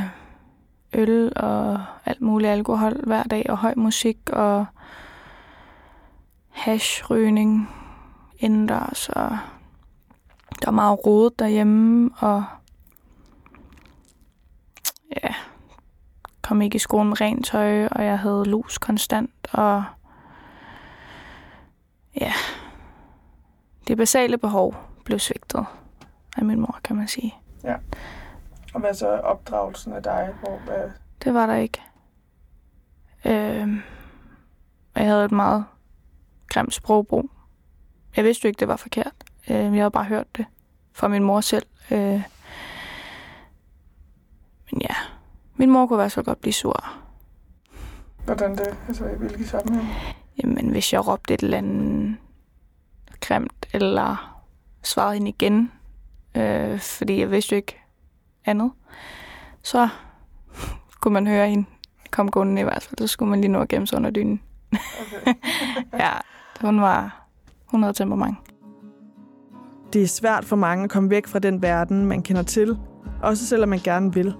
øl 0.93 1.31
og 1.35 1.81
alt 2.05 2.21
muligt 2.21 2.51
alkohol 2.51 3.05
hver 3.05 3.23
dag, 3.23 3.45
og 3.49 3.57
høj 3.57 3.73
musik 3.77 4.17
og 4.29 4.65
hashrygning 6.49 7.69
indendørs, 8.39 9.09
og 9.09 9.37
der 10.61 10.65
var 10.65 10.71
meget 10.71 11.05
rodet 11.05 11.39
derhjemme, 11.39 12.09
og 12.17 12.43
ja, 15.23 15.33
kom 16.41 16.61
ikke 16.61 16.75
i 16.75 16.79
skolen 16.79 17.07
med 17.09 17.21
rent 17.21 17.45
tøj, 17.45 17.87
og 17.87 18.05
jeg 18.05 18.19
havde 18.19 18.45
lus 18.45 18.77
konstant, 18.77 19.31
og 19.53 19.83
ja, 22.21 22.33
det 23.87 23.97
basale 23.97 24.37
behov 24.37 24.75
blev 25.05 25.19
svigtet 25.19 25.65
af 26.37 26.45
min 26.45 26.59
mor, 26.59 26.79
kan 26.83 26.95
man 26.95 27.07
sige. 27.07 27.35
Ja. 27.63 27.75
Og 28.73 28.79
hvad 28.79 28.93
så 28.93 29.07
opdragelsen 29.07 29.93
af 29.93 30.03
dig? 30.03 30.33
Hvor, 30.39 30.59
hvad... 30.65 30.89
Det 31.23 31.33
var 31.33 31.45
der 31.45 31.55
ikke. 31.55 31.81
Øh, 33.25 33.77
jeg 34.95 35.05
havde 35.05 35.25
et 35.25 35.31
meget 35.31 35.65
grimt 36.47 36.73
sprogbrug. 36.73 37.29
Jeg 38.15 38.23
vidste 38.23 38.45
jo 38.45 38.47
ikke, 38.47 38.59
det 38.59 38.67
var 38.67 38.75
forkert. 38.75 39.13
Øh, 39.49 39.55
jeg 39.55 39.71
havde 39.71 39.91
bare 39.91 40.05
hørt 40.05 40.37
det 40.37 40.45
fra 40.93 41.07
min 41.07 41.23
mor 41.23 41.41
selv. 41.41 41.65
Øh, 41.91 42.21
men 44.71 44.81
ja, 44.81 44.95
min 45.55 45.69
mor 45.69 45.87
kunne 45.87 45.99
være 45.99 46.09
så 46.09 46.23
godt 46.23 46.41
blive 46.41 46.53
sur. 46.53 46.83
Hvordan 48.25 48.51
det? 48.51 48.77
Altså 48.87 49.05
i 49.05 49.15
hvilke 49.17 49.47
sammenhæng? 49.47 49.87
Jamen, 50.43 50.69
hvis 50.69 50.93
jeg 50.93 51.07
råbte 51.07 51.33
et 51.33 51.43
eller 51.43 51.57
andet 51.57 52.17
grimt, 53.21 53.51
eller 53.73 54.41
svarede 54.83 55.13
hende 55.13 55.29
igen, 55.29 55.71
øh, 56.37 56.79
fordi 56.79 57.19
jeg 57.19 57.31
vidste 57.31 57.53
jo 57.53 57.57
ikke 57.57 57.79
andet. 58.45 58.71
Så 59.63 59.89
kunne 61.01 61.13
man 61.13 61.27
høre 61.27 61.49
hende 61.49 61.65
komme 62.11 62.31
gående 62.31 62.61
i 62.61 62.63
hvert 62.63 62.83
fald. 62.83 62.97
Så 62.97 63.07
skulle 63.07 63.29
man 63.29 63.41
lige 63.41 63.51
nå 63.51 63.59
at 63.59 63.67
gemme 63.67 63.87
sig 63.87 63.97
under 63.97 64.09
dynen. 64.09 64.41
Okay. 64.71 65.33
ja, 66.03 66.11
hun 66.61 66.81
var... 66.81 67.21
Hun 67.65 67.83
havde 67.83 67.93
temperament. 67.93 68.37
Det 69.93 70.03
er 70.03 70.07
svært 70.07 70.45
for 70.45 70.55
mange 70.55 70.83
at 70.83 70.89
komme 70.89 71.09
væk 71.09 71.27
fra 71.27 71.39
den 71.39 71.61
verden, 71.61 72.05
man 72.05 72.21
kender 72.21 72.43
til, 72.43 72.77
også 73.21 73.45
selvom 73.45 73.69
man 73.69 73.79
gerne 73.79 74.13
vil. 74.13 74.33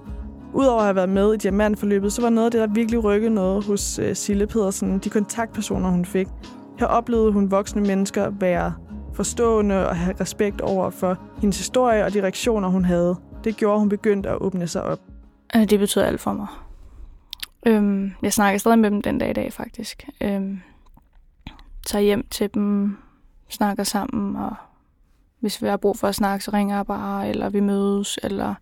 Udover 0.54 0.78
at 0.78 0.84
have 0.84 0.96
været 0.96 1.08
med 1.08 1.34
i 1.34 1.36
diamantforløbet, 1.36 2.12
så 2.12 2.22
var 2.22 2.30
noget 2.30 2.46
af 2.46 2.50
det, 2.50 2.60
der 2.60 2.66
virkelig 2.66 3.04
rykkede 3.04 3.34
noget 3.34 3.64
hos 3.64 3.98
uh, 3.98 4.04
Sille 4.14 4.46
Pedersen, 4.46 4.98
de 4.98 5.10
kontaktpersoner, 5.10 5.90
hun 5.90 6.04
fik. 6.04 6.28
Her 6.78 6.86
oplevede 6.86 7.32
hun 7.32 7.50
voksne 7.50 7.82
mennesker 7.82 8.30
være 8.30 8.74
forstående 9.16 9.88
og 9.88 9.96
have 9.96 10.16
respekt 10.20 10.60
over 10.60 10.90
for 10.90 11.18
hendes 11.40 11.58
historie 11.58 12.04
og 12.04 12.12
de 12.12 12.22
reaktioner, 12.22 12.68
hun 12.68 12.84
havde. 12.84 13.16
Det 13.44 13.56
gjorde, 13.56 13.78
hun 13.78 13.88
begyndte 13.88 14.28
at 14.28 14.36
åbne 14.40 14.66
sig 14.66 14.82
op. 14.82 15.00
Øh, 15.56 15.70
det 15.70 15.78
betød 15.78 16.02
alt 16.02 16.20
for 16.20 16.32
mig. 16.32 16.46
Øhm, 17.66 18.12
jeg 18.22 18.32
snakker 18.32 18.58
stadig 18.58 18.78
med 18.78 18.90
dem 18.90 19.02
den 19.02 19.18
dag 19.18 19.30
i 19.30 19.32
dag, 19.32 19.52
faktisk. 19.52 20.08
Øhm, 20.20 20.60
tager 21.86 22.02
hjem 22.02 22.26
til 22.30 22.54
dem, 22.54 22.96
snakker 23.48 23.84
sammen, 23.84 24.36
og 24.36 24.54
hvis 25.40 25.62
vi 25.62 25.68
har 25.68 25.76
brug 25.76 25.98
for 25.98 26.08
at 26.08 26.14
snakke, 26.14 26.44
så 26.44 26.50
ringer 26.50 26.76
jeg 26.76 26.86
bare, 26.86 27.28
eller 27.28 27.48
vi 27.48 27.60
mødes, 27.60 28.18
eller 28.22 28.54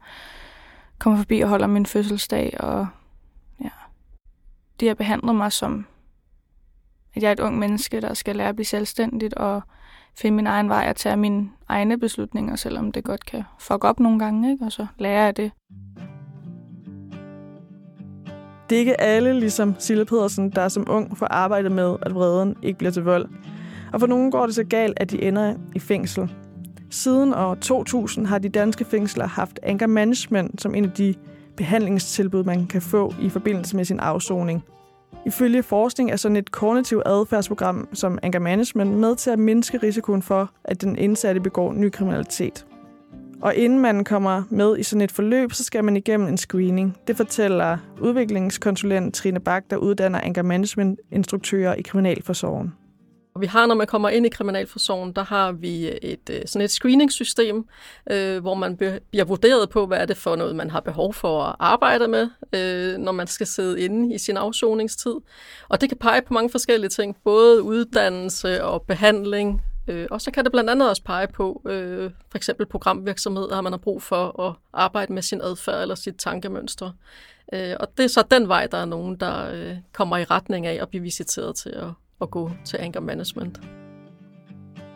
kommer 0.99 1.19
forbi 1.19 1.41
og 1.41 1.49
holder 1.49 1.67
min 1.67 1.87
fødselsdag, 1.87 2.57
og 2.61 2.87
ja. 3.61 3.71
De 4.81 4.87
har 4.87 4.95
behandlet 4.95 5.37
mig 5.37 5.53
som, 5.53 5.87
at 7.15 7.23
jeg 7.23 7.29
er 7.29 7.33
et 7.33 7.41
ung 7.41 7.59
menneske, 7.59 8.01
der 8.01 8.15
skal 8.15 8.37
lære 8.37 8.49
at 8.49 8.57
blive 8.57 8.67
selvstændigt, 8.67 9.35
og 9.35 9.63
finde 10.17 10.37
min 10.37 10.47
egen 10.47 10.69
vej 10.69 10.87
og 10.89 10.97
tage 10.97 11.17
mine 11.17 11.51
egne 11.69 11.99
beslutninger, 11.99 12.57
selvom 12.57 12.93
det 12.93 13.05
godt 13.05 13.27
kan 13.27 13.43
fuck 13.61 13.85
op 13.85 14.01
nogle 14.01 14.19
gange, 14.19 14.53
ikke? 14.53 14.65
og 14.65 14.73
så 14.73 14.87
lærer 14.99 15.25
jeg 15.25 15.37
det. 15.37 15.51
Det 18.71 18.77
er 18.77 18.81
ikke 18.81 19.01
alle, 19.01 19.41
ligesom 19.41 19.75
Sille 19.79 20.05
Pedersen, 20.05 20.51
der 20.51 20.69
som 20.69 20.87
ung 20.91 21.19
får 21.19 21.27
arbejdet 21.27 21.73
med, 21.73 21.97
at 22.03 22.15
vreden 22.15 22.57
ikke 22.63 22.79
bliver 22.79 22.91
til 22.91 23.03
vold. 23.03 23.29
Og 23.93 24.01
for 24.01 24.07
nogen 24.07 24.31
går 24.31 24.47
det 24.47 24.55
så 24.55 24.65
galt, 24.65 24.95
at 25.01 25.11
de 25.11 25.23
ender 25.23 25.55
i 25.75 25.79
fængsel. 25.79 26.33
Siden 26.91 27.35
år 27.35 27.55
2000 27.55 28.27
har 28.27 28.39
de 28.39 28.49
danske 28.49 28.85
fængsler 28.85 29.27
haft 29.27 29.61
anger 29.63 29.87
management 29.87 30.63
som 30.63 30.75
en 30.75 30.85
af 30.85 30.91
de 30.91 31.15
behandlingstilbud, 31.57 32.45
man 32.45 32.67
kan 32.67 32.83
få 32.83 33.15
i 33.23 33.29
forbindelse 33.29 33.77
med 33.77 33.85
sin 33.85 34.01
afsoning. 34.01 34.65
Ifølge 35.27 35.63
forskning 35.63 36.11
er 36.11 36.17
sådan 36.17 36.37
et 36.37 36.51
kognitivt 36.51 37.03
adfærdsprogram 37.07 37.89
som 37.93 38.19
anger 38.23 38.39
management 38.39 38.91
med 38.91 39.17
til 39.17 39.31
at 39.31 39.39
mindske 39.39 39.79
risikoen 39.79 40.23
for, 40.23 40.51
at 40.65 40.81
den 40.83 40.97
indsatte 40.97 41.41
begår 41.41 41.73
ny 41.73 41.91
kriminalitet. 41.91 42.67
Og 43.43 43.55
inden 43.55 43.79
man 43.79 44.05
kommer 44.05 44.43
med 44.51 44.79
i 44.79 44.83
sådan 44.83 45.01
et 45.01 45.13
forløb, 45.13 45.53
så 45.53 45.65
skal 45.65 45.85
man 45.85 45.97
igennem 45.97 46.29
en 46.29 46.37
screening. 46.37 46.97
Det 47.07 47.17
fortæller 47.17 47.79
udviklingskonsulent 48.01 49.15
Trine 49.15 49.41
Bak, 49.41 49.65
der 49.71 49.77
uddanner 49.77 50.21
anger 50.21 50.43
management 50.43 51.01
instruktører 51.11 51.75
i 51.75 51.83
Kriminalforsorgen. 51.83 52.75
Og 53.35 53.41
Vi 53.41 53.47
har, 53.47 53.67
når 53.67 53.75
man 53.75 53.87
kommer 53.87 54.09
ind 54.09 54.27
i 54.27 54.29
Kriminalforsorgen, 54.29 55.13
der 55.13 55.25
har 55.25 55.53
vi 55.53 55.99
et, 56.03 56.31
øh, 56.31 56.43
sådan 56.47 56.65
et 56.65 56.71
screeningssystem, 56.71 57.69
øh, 58.11 58.41
hvor 58.41 58.55
man 58.55 58.77
bliver 58.77 59.25
vurderet 59.25 59.71
på, 59.71 59.87
hvad 59.87 59.99
er 59.99 60.07
det 60.07 60.17
for 60.17 60.37
noget, 60.37 60.57
man 60.57 60.71
har 60.71 60.81
behov 60.81 61.15
for 61.15 61.43
at 61.43 61.57
arbejde 61.59 62.09
med, 62.09 62.29
øh, 62.53 62.99
når 62.99 63.13
man 63.13 63.27
skal 63.27 63.47
sidde 63.47 63.81
inde 63.81 64.15
i 64.15 64.19
sin 64.19 64.37
afsoningstid. 64.37 65.15
Og 65.69 65.81
det 65.81 65.89
kan 65.89 65.99
pege 65.99 66.23
på 66.23 66.35
mange 66.35 66.51
forskellige 66.51 66.91
ting, 66.91 67.17
både 67.25 67.63
uddannelse 67.63 68.65
og 68.65 68.83
behandling, 68.83 69.63
Øh, 69.89 70.07
og 70.11 70.21
så 70.21 70.31
kan 70.31 70.45
det 70.45 70.53
blandt 70.53 70.71
andet 70.71 70.89
også 70.89 71.03
pege 71.03 71.29
på 71.29 71.63
øh, 71.67 72.11
for 72.31 72.39
eksempel 72.39 72.67
programvirksomhed, 72.67 73.51
har 73.53 73.61
man 73.61 73.73
har 73.73 73.79
brug 73.79 74.03
for 74.03 74.41
at 74.41 74.55
arbejde 74.73 75.13
med 75.13 75.23
sin 75.23 75.41
adfærd 75.41 75.83
eller 75.83 75.95
sit 75.95 76.15
tankemønster. 76.19 76.91
Øh, 77.53 77.77
og 77.81 77.89
det 77.97 78.05
er 78.05 78.09
så 78.09 78.25
den 78.31 78.49
vej, 78.49 78.67
der 78.67 78.79
er 78.79 78.85
nogen, 78.85 79.17
der 79.17 79.51
øh, 79.53 79.77
kommer 79.93 80.17
i 80.17 80.25
retning 80.25 80.67
af 80.67 80.79
at 80.83 80.89
blive 80.89 81.03
visiteret 81.03 81.57
til 81.57 81.71
at, 81.71 81.89
at 82.21 82.31
gå 82.31 82.51
til 82.65 82.77
anger 82.81 83.01
management. 83.01 83.61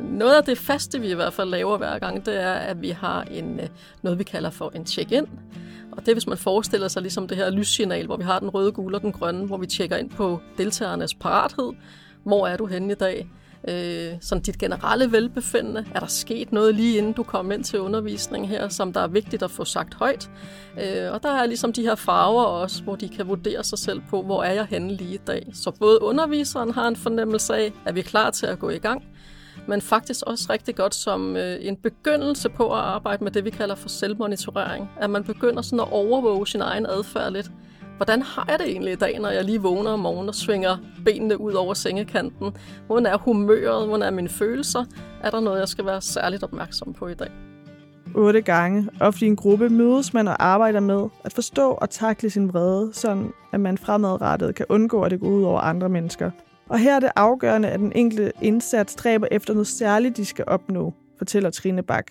Noget 0.01 0.37
af 0.37 0.45
det 0.45 0.59
faste, 0.59 1.01
vi 1.01 1.11
i 1.11 1.15
hvert 1.15 1.33
fald 1.33 1.49
laver 1.49 1.79
hver 1.79 1.99
gang, 1.99 2.27
det 2.27 2.43
er, 2.43 2.53
at 2.53 2.83
vi 2.83 2.91
har 2.91 3.23
en, 3.23 3.61
øh, 3.61 3.69
noget, 4.03 4.19
vi 4.19 4.25
kalder 4.25 4.51
for 4.51 4.73
en 4.75 4.87
check-in. 4.87 5.27
Og 5.93 6.01
det 6.01 6.09
er, 6.09 6.15
hvis 6.15 6.27
man 6.27 6.39
forestiller 6.39 6.89
sig 6.89 7.03
ligesom 7.03 7.29
det 7.29 7.37
her 7.37 7.51
lyssignal, 7.51 8.07
hvor 8.07 8.17
vi 8.17 8.25
har 8.25 8.39
den 8.39 8.49
røde, 8.49 8.73
gule 8.73 8.97
og 8.97 9.03
den 9.03 9.13
grønne, 9.13 9.47
hvor 9.47 9.57
vi 9.57 9.67
tjekker 9.67 9.97
ind 9.97 10.11
på 10.11 10.41
deltagernes 10.59 11.15
parathed. 11.15 11.73
Hvor 12.25 12.47
er 12.47 12.57
du 12.57 12.67
henne 12.67 12.93
i 12.93 12.97
dag? 12.97 13.29
Øh, 13.69 14.13
sådan 14.21 14.43
dit 14.43 14.59
generelle 14.59 15.13
velbefindende? 15.13 15.87
Er 15.95 16.01
der 16.01 16.07
sket 16.07 16.53
noget 16.53 16.75
lige 16.75 16.99
inden 16.99 17.13
du 17.13 17.23
kom 17.23 17.53
ind 17.53 17.65
til 17.65 17.81
undervisning 17.81 18.49
her, 18.49 18.69
som 18.69 18.93
der 18.93 19.01
er 19.01 19.09
vigtigt 19.09 19.43
at 19.43 19.51
få 19.51 19.65
sagt 19.65 19.95
højt? 19.95 20.31
Øh, 20.81 21.13
og 21.13 21.23
der 21.23 21.31
er 21.31 21.47
ligesom 21.47 21.73
de 21.73 21.83
her 21.83 21.95
farver 21.95 22.45
også, 22.45 22.83
hvor 22.83 22.97
de 22.97 23.09
kan 23.09 23.29
vurdere 23.29 23.65
sig 23.65 23.79
selv 23.79 24.03
på, 24.11 24.23
hvor 24.23 24.43
er 24.43 24.53
jeg 24.53 24.67
henne 24.67 24.95
lige 24.95 25.15
i 25.15 25.21
dag. 25.27 25.47
Så 25.53 25.71
både 25.71 26.03
underviseren 26.03 26.71
har 26.71 26.89
en 26.89 26.97
fornemmelse 26.97 27.55
af, 27.55 27.73
at 27.85 27.95
vi 27.95 28.01
er 28.01 28.05
klar 28.05 28.31
til 28.31 28.47
at 28.47 28.59
gå 28.59 28.71
i 28.71 28.79
gang, 28.79 29.05
men 29.67 29.81
faktisk 29.81 30.21
også 30.27 30.47
rigtig 30.51 30.77
godt 30.77 30.95
som 30.95 31.37
øh, 31.37 31.57
en 31.61 31.77
begyndelse 31.77 32.49
på 32.49 32.73
at 32.73 32.81
arbejde 32.81 33.25
med 33.25 33.33
det, 33.33 33.45
vi 33.45 33.51
kalder 33.51 33.75
for 33.75 33.89
selvmonitorering. 33.89 34.91
At 35.01 35.11
man 35.11 35.25
begynder 35.25 35.63
sådan 35.63 35.81
at 35.81 35.93
overvåge 35.93 36.47
sin 36.47 36.61
egen 36.61 36.87
adfærd 36.87 37.33
lidt 37.33 37.51
hvordan 37.99 38.23
har 38.23 38.45
jeg 38.49 38.59
det 38.59 38.69
egentlig 38.69 38.93
i 38.93 38.97
dag, 38.97 39.19
når 39.21 39.29
jeg 39.29 39.45
lige 39.45 39.63
vågner 39.63 39.91
om 39.91 40.01
morgenen 40.01 40.29
og 40.29 40.35
svinger 40.35 40.77
benene 41.05 41.41
ud 41.41 41.53
over 41.53 41.75
sengekanten? 41.75 42.57
Hvordan 42.87 43.07
er 43.07 43.19
humøret? 43.19 43.89
Hvordan 43.89 44.07
er 44.07 44.11
mine 44.11 44.29
følelser? 44.29 44.85
Er 45.23 45.31
der 45.31 45.41
noget, 45.41 45.61
jeg 45.61 45.69
skal 45.69 45.87
være 45.87 46.01
særligt 46.01 46.43
opmærksom 46.43 46.93
på 46.93 47.09
i 47.09 47.15
dag? 47.15 47.31
Otte 48.15 48.41
gange, 48.41 48.89
ofte 49.01 49.25
i 49.25 49.29
en 49.29 49.37
gruppe, 49.37 49.69
mødes 49.69 50.15
man 50.15 50.29
og 50.29 50.45
arbejder 50.45 50.81
med 50.81 51.09
at 51.25 51.33
forstå 51.33 51.71
og 51.71 51.91
takle 51.91 52.31
sin 52.31 52.49
vrede, 52.49 52.91
sådan 52.95 53.33
at 53.53 53.61
man 53.61 53.79
fremadrettet 53.79 54.55
kan 54.55 54.67
undgå, 54.69 55.03
at 55.03 55.11
det 55.11 55.21
går 55.21 55.29
ud 55.29 55.43
over 55.43 55.61
andre 55.61 55.89
mennesker. 55.89 56.31
Og 56.69 56.79
her 56.79 56.97
er 56.97 57.01
det 57.01 57.11
afgørende, 57.17 57.69
at 57.69 57.81
den 57.81 57.93
enkelte 57.95 58.33
indsats 58.43 58.93
stræber 58.93 59.27
efter 59.31 59.53
noget 59.53 59.67
særligt, 59.67 60.17
de 60.17 60.25
skal 60.25 60.45
opnå, 60.49 60.95
fortæller 61.19 61.51
Trine 61.51 61.83
Bak. 61.83 62.07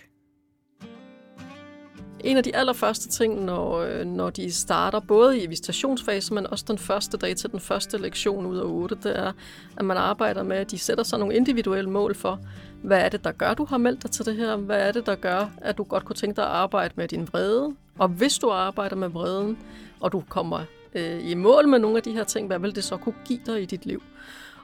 En 2.24 2.38
af 2.38 2.44
de 2.44 2.56
allerførste 2.56 3.10
ting, 3.10 3.46
når, 3.46 3.78
øh, 3.78 4.06
når 4.06 4.30
de 4.30 4.52
starter, 4.52 5.00
både 5.00 5.40
i 5.40 5.48
visitationsfasen, 5.48 6.36
men 6.36 6.48
også 6.48 6.66
den 6.68 6.78
første 6.78 7.18
dag 7.18 7.36
til 7.36 7.52
den 7.52 7.60
første 7.60 7.98
lektion 7.98 8.46
ud 8.46 8.58
af 8.58 8.64
8, 8.64 8.96
det 9.04 9.20
er, 9.20 9.32
at 9.78 9.86
man 9.86 9.98
arbejder 9.98 10.44
med, 10.44 10.58
at 10.58 10.72
de 10.72 10.80
sætter 10.80 11.04
sig 11.04 11.20
nogle 11.20 11.36
individuelle 11.36 11.90
mål 11.90 12.16
for, 12.16 12.40
hvad 12.84 13.00
er 13.00 13.10
det, 13.10 13.24
der 13.24 13.32
gør, 13.32 13.54
du 13.54 13.66
har 13.66 13.78
meldt 13.78 14.04
dig 14.04 14.12
til 14.12 14.26
det 14.26 14.36
her? 14.36 14.56
Hvad 14.56 14.88
er 14.88 14.92
det, 14.92 15.06
der 15.06 15.16
gør, 15.16 15.52
at 15.58 15.78
du 15.78 15.84
godt 15.84 16.06
kunne 16.06 16.16
tænke 16.16 16.36
dig 16.36 16.44
at 16.44 16.52
arbejde 16.52 16.94
med 16.98 17.08
din 17.08 17.28
vrede? 17.32 17.76
Og 18.00 18.08
hvis 18.08 18.38
du 18.38 18.50
arbejder 18.50 18.96
med 18.96 19.10
vreden, 19.10 19.58
og 20.00 20.12
du 20.12 20.24
kommer 20.30 20.62
øh, 20.96 21.30
i 21.30 21.34
mål 21.34 21.68
med 21.68 21.80
nogle 21.80 21.98
af 21.98 22.04
de 22.04 22.12
her 22.12 22.24
ting, 22.24 22.48
hvad 22.48 22.60
vil 22.60 22.76
det 22.76 22.84
så 22.84 22.98
kunne 22.98 23.16
give 23.26 23.40
dig 23.46 23.62
i 23.62 23.66
dit 23.66 23.86
liv? 23.86 24.02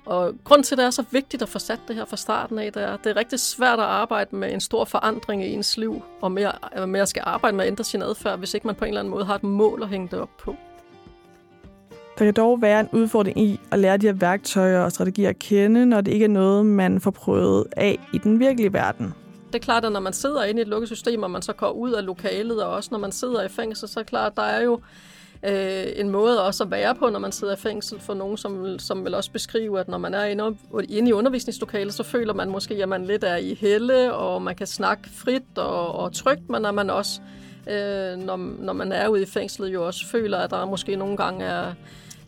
Og 0.06 0.34
grund 0.44 0.64
til, 0.64 0.76
at 0.76 0.78
det 0.78 0.86
er 0.86 0.90
så 0.90 1.04
vigtigt 1.12 1.42
at 1.42 1.50
få 1.50 1.60
sat 1.60 1.80
det 1.88 1.96
her 1.96 2.06
fra 2.06 2.18
starten 2.18 2.60
af, 2.60 2.74
det 2.74 2.84
er, 2.84 2.98
det 2.98 3.10
er 3.10 3.16
rigtig 3.16 3.40
svært 3.40 3.80
at 3.80 3.86
arbejde 3.86 4.36
med 4.36 4.54
en 4.54 4.62
stor 4.62 4.86
forandring 4.86 5.46
i 5.46 5.54
ens 5.54 5.78
liv, 5.78 6.02
og 6.22 6.32
med, 6.32 6.48
med 6.88 7.00
at 7.00 7.10
skal 7.10 7.24
arbejde 7.26 7.58
med 7.58 7.66
at 7.66 7.72
ændre 7.72 7.84
sin 7.84 8.02
adfærd, 8.02 8.40
hvis 8.40 8.54
ikke 8.54 8.68
man 8.68 8.76
på 8.76 8.86
en 8.86 8.90
eller 8.90 9.02
anden 9.02 9.12
måde 9.12 9.26
har 9.26 9.36
et 9.36 9.44
mål 9.44 9.84
at 9.84 9.90
hænge 9.90 10.08
det 10.12 10.20
op 10.20 10.38
på. 10.38 10.56
Der 12.20 12.26
kan 12.26 12.34
dog 12.34 12.62
være 12.62 12.80
en 12.80 12.90
udfordring 12.92 13.40
i 13.40 13.60
at 13.72 13.80
lære 13.80 13.98
de 13.98 14.06
her 14.06 14.14
værktøjer 14.14 14.80
og 14.80 14.92
strategier 14.92 15.30
at 15.30 15.40
kende, 15.40 15.86
når 15.86 16.02
det 16.02 16.12
ikke 16.12 16.26
er 16.26 16.30
noget, 16.30 16.66
man 16.66 17.02
får 17.02 17.12
prøvet 17.12 17.66
af 17.78 18.00
i 18.14 18.18
den 18.18 18.40
virkelige 18.40 18.74
verden. 18.74 19.14
Det 19.48 19.56
er 19.56 19.64
klart, 19.64 19.86
at 19.86 19.92
når 19.92 20.00
man 20.00 20.14
sidder 20.14 20.44
inde 20.44 20.60
i 20.60 20.62
et 20.62 20.68
lukket 20.68 20.90
system, 20.90 21.24
og 21.24 21.32
man 21.32 21.42
så 21.42 21.54
går 21.54 21.70
ud 21.70 21.92
af 21.92 22.06
lokalet, 22.06 22.64
og 22.64 22.72
også 22.72 22.90
når 22.92 23.00
man 23.00 23.12
sidder 23.12 23.44
i 23.44 23.50
fængsel, 23.50 23.90
så 23.90 24.00
er 24.00 24.04
det 24.04 24.10
klart, 24.10 24.32
at 24.32 24.38
der 24.38 24.44
er 24.44 24.64
jo 24.64 24.80
øh, 25.46 25.86
en 25.96 26.10
måde 26.10 26.46
også 26.46 26.64
at 26.64 26.72
være 26.72 26.96
på, 26.96 27.10
når 27.10 27.20
man 27.20 27.32
sidder 27.32 27.54
i 27.54 27.58
fængsel, 27.58 28.00
for 28.00 28.14
nogen, 28.14 28.38
som, 28.38 28.80
som 28.80 29.06
vil 29.06 29.16
også 29.16 29.32
beskrive, 29.32 29.80
at 29.80 29.88
når 29.88 29.98
man 29.98 30.14
er 30.14 30.24
inde, 30.24 30.58
inde 30.90 31.10
i 31.10 31.14
undervisningslokalet, 31.14 31.94
så 31.94 32.04
føler 32.04 32.34
man 32.34 32.50
måske, 32.50 32.84
at 32.84 32.90
man 32.90 33.06
lidt 33.06 33.24
er 33.24 33.36
i 33.36 33.54
helle, 33.54 34.14
og 34.14 34.42
man 34.42 34.56
kan 34.56 34.68
snakke 34.68 35.10
frit 35.10 35.58
og, 35.58 35.96
og 35.96 36.14
trygt, 36.14 36.50
men 36.50 36.66
at 36.66 36.74
man 36.74 36.90
også, 36.90 37.22
øh, 37.68 38.18
når, 38.18 38.38
når 38.60 38.74
man 38.74 38.92
er 38.92 39.08
ude 39.08 39.22
i 39.22 39.26
fængslet, 39.26 39.74
jo 39.74 39.86
også 39.86 40.08
føler, 40.08 40.38
at 40.38 40.50
der 40.50 40.66
måske 40.66 40.96
nogle 40.96 41.18
gange 41.18 41.46
er 41.46 41.74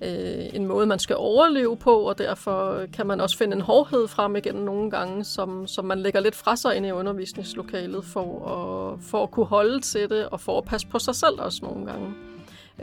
øh, 0.02 0.46
en 0.54 0.66
måde, 0.66 0.86
man 0.86 1.00
skal 1.00 1.16
overleve 1.16 1.78
på, 1.78 1.96
og 2.00 2.18
derfor 2.18 2.82
kan 2.94 3.08
man 3.08 3.22
også 3.22 3.38
finde 3.38 3.56
en 3.56 3.62
hårdhed 3.62 4.08
frem 4.08 4.36
igen 4.36 4.56
nogle 4.56 4.92
gange, 4.92 5.24
som, 5.24 5.68
som 5.68 5.86
man 5.86 6.00
lægger 6.00 6.20
lidt 6.20 6.36
fra 6.36 6.56
sig 6.56 6.76
ind 6.76 6.86
i 6.86 6.92
undervisningslokalet 6.92 8.06
for 8.06 8.48
at, 8.48 9.00
for 9.02 9.24
at 9.24 9.32
kunne 9.32 9.46
holde 9.46 9.80
til 9.80 10.10
det, 10.10 10.30
og 10.30 10.40
for 10.40 10.58
at 10.58 10.66
passe 10.66 10.88
på 10.88 11.00
sig 11.00 11.16
selv 11.16 11.36
også 11.40 11.60
nogle 11.64 11.86
gange. 11.86 12.14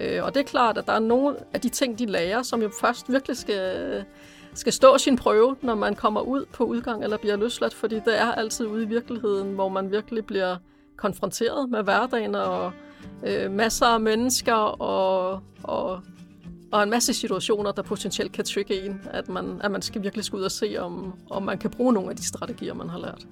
Øh, 0.00 0.24
og 0.24 0.34
det 0.34 0.40
er 0.40 0.44
klart, 0.44 0.78
at 0.78 0.86
der 0.86 0.92
er 0.92 0.98
nogle 0.98 1.36
af 1.52 1.60
de 1.60 1.68
ting, 1.68 1.98
de 1.98 2.06
lærer, 2.06 2.42
som 2.42 2.62
jo 2.62 2.70
først 2.80 3.12
virkelig 3.12 3.36
skal, 3.36 4.04
skal 4.54 4.72
stå 4.72 4.98
sin 4.98 5.16
prøve, 5.16 5.56
når 5.62 5.74
man 5.74 5.94
kommer 5.94 6.20
ud 6.20 6.44
på 6.52 6.64
udgang 6.64 7.04
eller 7.04 7.16
bliver 7.16 7.36
løsladt, 7.36 7.74
fordi 7.74 7.94
det 7.94 8.20
er 8.20 8.32
altid 8.32 8.66
ude 8.66 8.82
i 8.82 8.86
virkeligheden, 8.86 9.54
hvor 9.54 9.68
man 9.68 9.90
virkelig 9.90 10.26
bliver 10.26 10.56
konfronteret 10.96 11.70
med 11.70 11.82
hverdagen 11.82 12.34
og 12.34 12.72
øh, 13.26 13.50
masser 13.50 13.86
af 13.86 14.00
mennesker 14.00 14.54
og, 14.54 15.40
og 15.62 16.00
og 16.72 16.82
en 16.82 16.90
masse 16.90 17.14
situationer, 17.14 17.72
der 17.72 17.82
potentielt 17.82 18.32
kan 18.32 18.44
trigge 18.44 18.86
en, 18.86 19.00
at 19.10 19.28
man, 19.28 19.60
at 19.64 19.70
man 19.70 19.82
skal 19.82 20.02
virkelig 20.02 20.24
skal 20.24 20.36
ud 20.36 20.42
og 20.42 20.50
se, 20.50 20.76
om, 20.78 21.14
om 21.30 21.42
man 21.42 21.58
kan 21.58 21.70
bruge 21.70 21.92
nogle 21.92 22.10
af 22.10 22.16
de 22.16 22.26
strategier, 22.26 22.74
man 22.74 22.88
har 22.88 22.98
lært. 22.98 23.26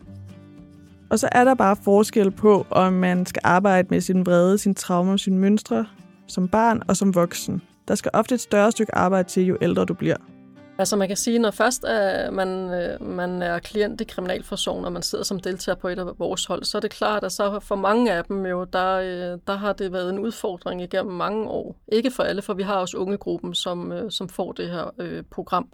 Og 1.11 1.19
så 1.19 1.29
er 1.33 1.45
der 1.45 1.55
bare 1.55 1.77
forskel 1.85 2.31
på, 2.31 2.67
om 2.71 2.93
man 2.93 3.27
skal 3.27 3.41
arbejde 3.45 3.89
med 3.91 4.01
sin 4.01 4.27
vrede, 4.27 4.59
sin 4.59 4.75
traumer, 4.75 5.17
sin 5.17 5.39
mønstre 5.39 5.87
som 6.31 6.49
barn 6.49 6.83
og 6.89 6.97
som 6.97 7.15
voksen. 7.15 7.63
Der 7.89 7.95
skal 7.95 8.11
ofte 8.15 8.35
et 8.35 8.41
større 8.41 8.73
stykke 8.73 8.95
arbejde 8.95 9.29
til, 9.29 9.47
jo 9.47 9.57
ældre 9.61 9.85
du 9.85 9.95
bliver. 9.95 10.17
Altså 10.81 10.97
man 10.97 11.09
kan 11.09 11.17
sige, 11.17 11.39
når 11.39 11.51
først 11.51 11.85
er 11.85 12.31
man, 12.31 12.49
øh, 12.49 13.03
man 13.03 13.43
er 13.43 13.59
klient 13.59 14.01
i 14.01 14.05
Kriminalforsorgen, 14.05 14.85
og 14.85 14.93
man 14.93 15.03
sidder 15.03 15.25
som 15.25 15.41
deltager 15.41 15.77
på 15.77 15.89
et 15.89 15.99
af 15.99 16.19
vores 16.19 16.47
hold, 16.47 16.65
så 16.65 16.79
er 16.79 16.81
det 16.81 16.91
klart, 16.91 17.25
at 17.25 17.33
så 17.33 17.61
for 17.61 17.77
mange 17.77 18.13
af 18.13 18.25
dem 18.25 18.47
jo, 18.47 18.65
der, 18.65 18.95
øh, 18.95 19.39
der 19.47 19.57
har 19.57 19.73
det 19.73 19.93
været 19.93 20.11
en 20.11 20.19
udfordring 20.19 20.83
igennem 20.83 21.15
mange 21.15 21.49
år. 21.49 21.77
Ikke 21.93 22.11
for 22.11 22.23
alle, 22.23 22.43
for 22.43 22.55
vi 22.55 22.63
har 22.63 22.75
også 22.75 22.97
ungegruppen, 22.97 23.55
som, 23.55 24.11
som 24.11 24.29
får 24.29 24.53
det 24.53 24.71
her 24.71 24.95
øh, 24.99 25.23
program. 25.31 25.69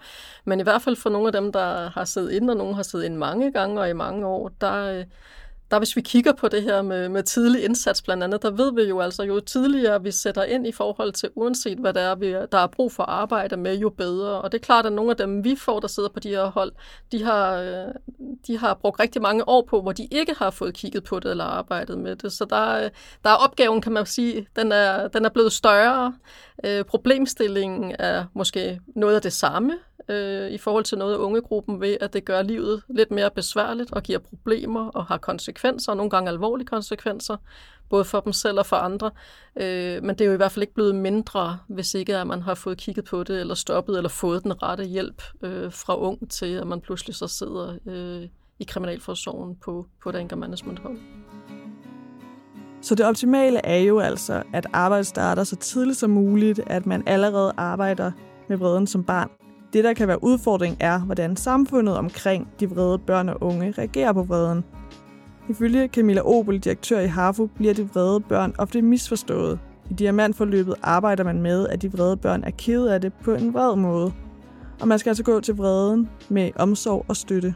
Men 0.45 0.61
i 0.61 0.63
hvert 0.63 0.83
fald 0.83 0.97
for 0.97 1.11
nogle 1.11 1.27
af 1.27 1.33
dem, 1.33 1.53
der 1.53 1.91
har 1.91 2.05
siddet 2.05 2.33
ind, 2.33 2.51
og 2.51 2.57
nogle 2.57 2.75
har 2.75 2.83
siddet 2.83 3.05
ind 3.05 3.17
mange 3.17 3.53
gange 3.53 3.81
og 3.81 3.91
i 3.91 3.93
mange 3.93 4.27
år, 4.27 4.51
der... 4.61 4.99
Øh, 4.99 5.05
der 5.71 5.79
hvis 5.79 5.97
vi 5.97 6.01
kigger 6.01 6.33
på 6.33 6.49
det 6.49 6.63
her 6.63 6.83
med, 6.83 7.09
med 7.09 7.23
tidlig 7.23 7.65
indsats 7.65 8.03
blandt 8.03 8.23
andet, 8.23 8.43
der 8.43 8.51
ved 8.51 8.75
vi 8.75 8.83
jo 8.83 9.01
altså, 9.01 9.23
jo 9.23 9.41
tidligere 9.41 10.03
vi 10.03 10.11
sætter 10.11 10.45
ind 10.45 10.67
i 10.67 10.73
forhold 10.73 11.13
til, 11.13 11.31
uanset 11.35 11.79
hvad 11.79 11.93
det 11.93 12.03
er, 12.03 12.15
vi, 12.15 12.33
der 12.33 12.59
er 12.59 12.67
brug 12.67 12.93
for 12.93 13.03
at 13.03 13.09
arbejde 13.09 13.57
med, 13.57 13.79
jo 13.79 13.89
bedre. 13.89 14.43
Og 14.43 14.53
det 14.53 14.59
er 14.59 14.63
klart, 14.63 14.87
at 14.87 14.93
nogle 14.93 15.11
af 15.11 15.17
dem, 15.17 15.45
vi 15.45 15.57
får, 15.57 15.81
der 15.81 15.89
sidder 15.89 16.09
på 16.09 16.21
de 16.21 16.29
her 16.29 16.45
hold, 16.45 16.73
de 17.13 17.25
har, 17.25 17.57
øh, 17.57 17.95
de 18.47 18.59
har 18.59 18.75
brugt 18.75 19.01
rigtig 19.01 19.23
mange 19.23 19.49
år 19.49 19.67
på, 19.71 19.83
hvor 19.83 19.93
de 19.93 20.09
ikke 20.11 20.35
har 20.39 20.51
fået 20.51 20.75
kigget 20.75 21.05
på 21.05 21.21
det 21.21 21.31
eller 21.31 21.45
arbejdet 21.45 21.99
med 21.99 22.17
det. 22.17 22.33
Så 22.33 22.45
der, 22.45 22.85
øh, 22.85 22.91
der 23.25 23.31
er 23.31 23.35
opgaven, 23.35 23.81
kan 23.81 23.93
man 23.93 24.07
sige, 24.07 24.47
den 24.57 24.73
er, 24.73 25.09
den 25.09 25.25
er 25.25 25.29
blevet 25.29 25.53
større. 25.53 26.15
Øh, 26.65 26.85
problemstillingen 26.85 27.97
er 27.99 28.25
måske 28.35 28.81
noget 28.87 29.15
af 29.15 29.23
det 29.23 29.33
samme, 29.33 29.79
øh, 30.09 30.51
i 30.51 30.59
forhold 30.59 30.85
til 30.85 30.99
noget 30.99 31.15
af 31.15 31.19
ungegruppen 31.19 31.81
ved, 31.81 31.97
at 32.01 32.13
det 32.13 32.25
gør 32.25 32.43
livet 32.43 32.83
lidt 32.89 33.11
mere 33.11 33.31
besværligt 33.31 33.93
og 33.93 34.03
giver 34.03 34.19
problemer 34.19 34.89
og 34.89 35.05
har 35.05 35.19
konsekvenser, 35.19 35.93
og 35.93 35.97
nogle 35.97 36.11
gange 36.11 36.31
alvorlige 36.31 36.67
konsekvenser, 36.67 37.37
både 37.91 38.05
for 38.05 38.21
dem 38.21 38.33
selv 38.33 38.59
og 38.59 38.67
for 38.67 38.77
andre. 38.77 39.11
Øh, 39.57 40.03
men 40.03 40.11
det 40.11 40.21
er 40.21 40.27
jo 40.27 40.33
i 40.33 40.37
hvert 40.37 40.53
fald 40.53 40.63
ikke 40.63 40.75
blevet 40.75 40.95
mindre, 40.95 41.59
hvis 41.69 41.95
ikke 41.95 42.17
at 42.17 42.27
man 42.27 42.43
har 42.43 42.55
fået 42.55 42.79
kigget 42.79 43.05
på 43.05 43.23
det, 43.23 43.41
eller 43.41 43.55
stoppet, 43.55 43.97
eller 43.97 44.09
fået 44.09 44.43
den 44.43 44.63
rette 44.63 44.85
hjælp 44.85 45.23
øh, 45.43 45.73
fra 45.73 45.99
ung 45.99 46.31
til, 46.31 46.55
at 46.55 46.67
man 46.67 46.81
pludselig 46.81 47.15
så 47.15 47.29
sidder 47.29 47.79
øh, 47.87 48.29
i 48.59 48.65
kriminalforsorgen 48.65 49.57
på, 49.57 49.87
på 50.03 50.09
et 50.09 50.17
anger 50.17 50.37
management 50.37 50.79
hold. 50.79 50.99
Så 52.87 52.95
det 52.95 53.07
optimale 53.07 53.67
er 53.67 53.79
jo 53.79 53.99
altså, 53.99 54.43
at 54.53 54.67
arbejdet 54.73 55.07
starter 55.07 55.45
så 55.45 55.57
tidligt 55.57 55.99
som 55.99 56.11
muligt, 56.11 56.61
at 56.67 56.87
man 56.87 57.03
allerede 57.07 57.53
arbejder 57.57 58.13
med 58.49 58.57
vreden 58.57 58.87
som 58.87 59.05
barn. 59.05 59.31
Det, 59.73 59.85
der 59.85 59.93
kan 59.93 60.09
være 60.09 60.25
udfordring, 60.25 60.77
er, 60.81 60.99
hvordan 60.99 61.37
samfundet 61.37 61.97
omkring 61.97 62.49
de 62.61 62.71
vrede 62.71 62.99
børn 62.99 63.29
og 63.29 63.43
unge 63.43 63.75
reagerer 63.79 64.13
på 64.13 64.23
vreden. 64.23 64.65
Ifølge 65.49 65.89
Camilla 65.89 66.21
Obel, 66.25 66.59
direktør 66.59 67.01
i 67.01 67.07
HAFU, 67.07 67.47
bliver 67.47 67.75
de 67.75 67.89
vrede 67.95 68.21
børn 68.21 68.55
ofte 68.59 68.83
misforstået. 68.83 69.59
I 69.91 69.95
diamantforløbet 69.95 70.75
arbejder 70.83 71.25
man 71.25 71.43
med, 71.43 71.69
at 71.69 71.83
de 71.83 71.93
vrede 71.93 72.17
børn 72.17 72.45
er 72.45 72.51
ked 72.51 72.87
af 72.87 73.01
det 73.01 73.13
på 73.25 73.35
en 73.35 73.55
vred 73.55 73.77
måde. 73.77 74.13
Og 74.81 74.89
man 74.89 74.99
skal 74.99 75.11
altså 75.11 75.25
gå 75.25 75.41
til 75.41 75.57
vreden 75.57 76.09
med 76.29 76.51
omsorg 76.57 77.05
og 77.09 77.17
støtte. 77.17 77.55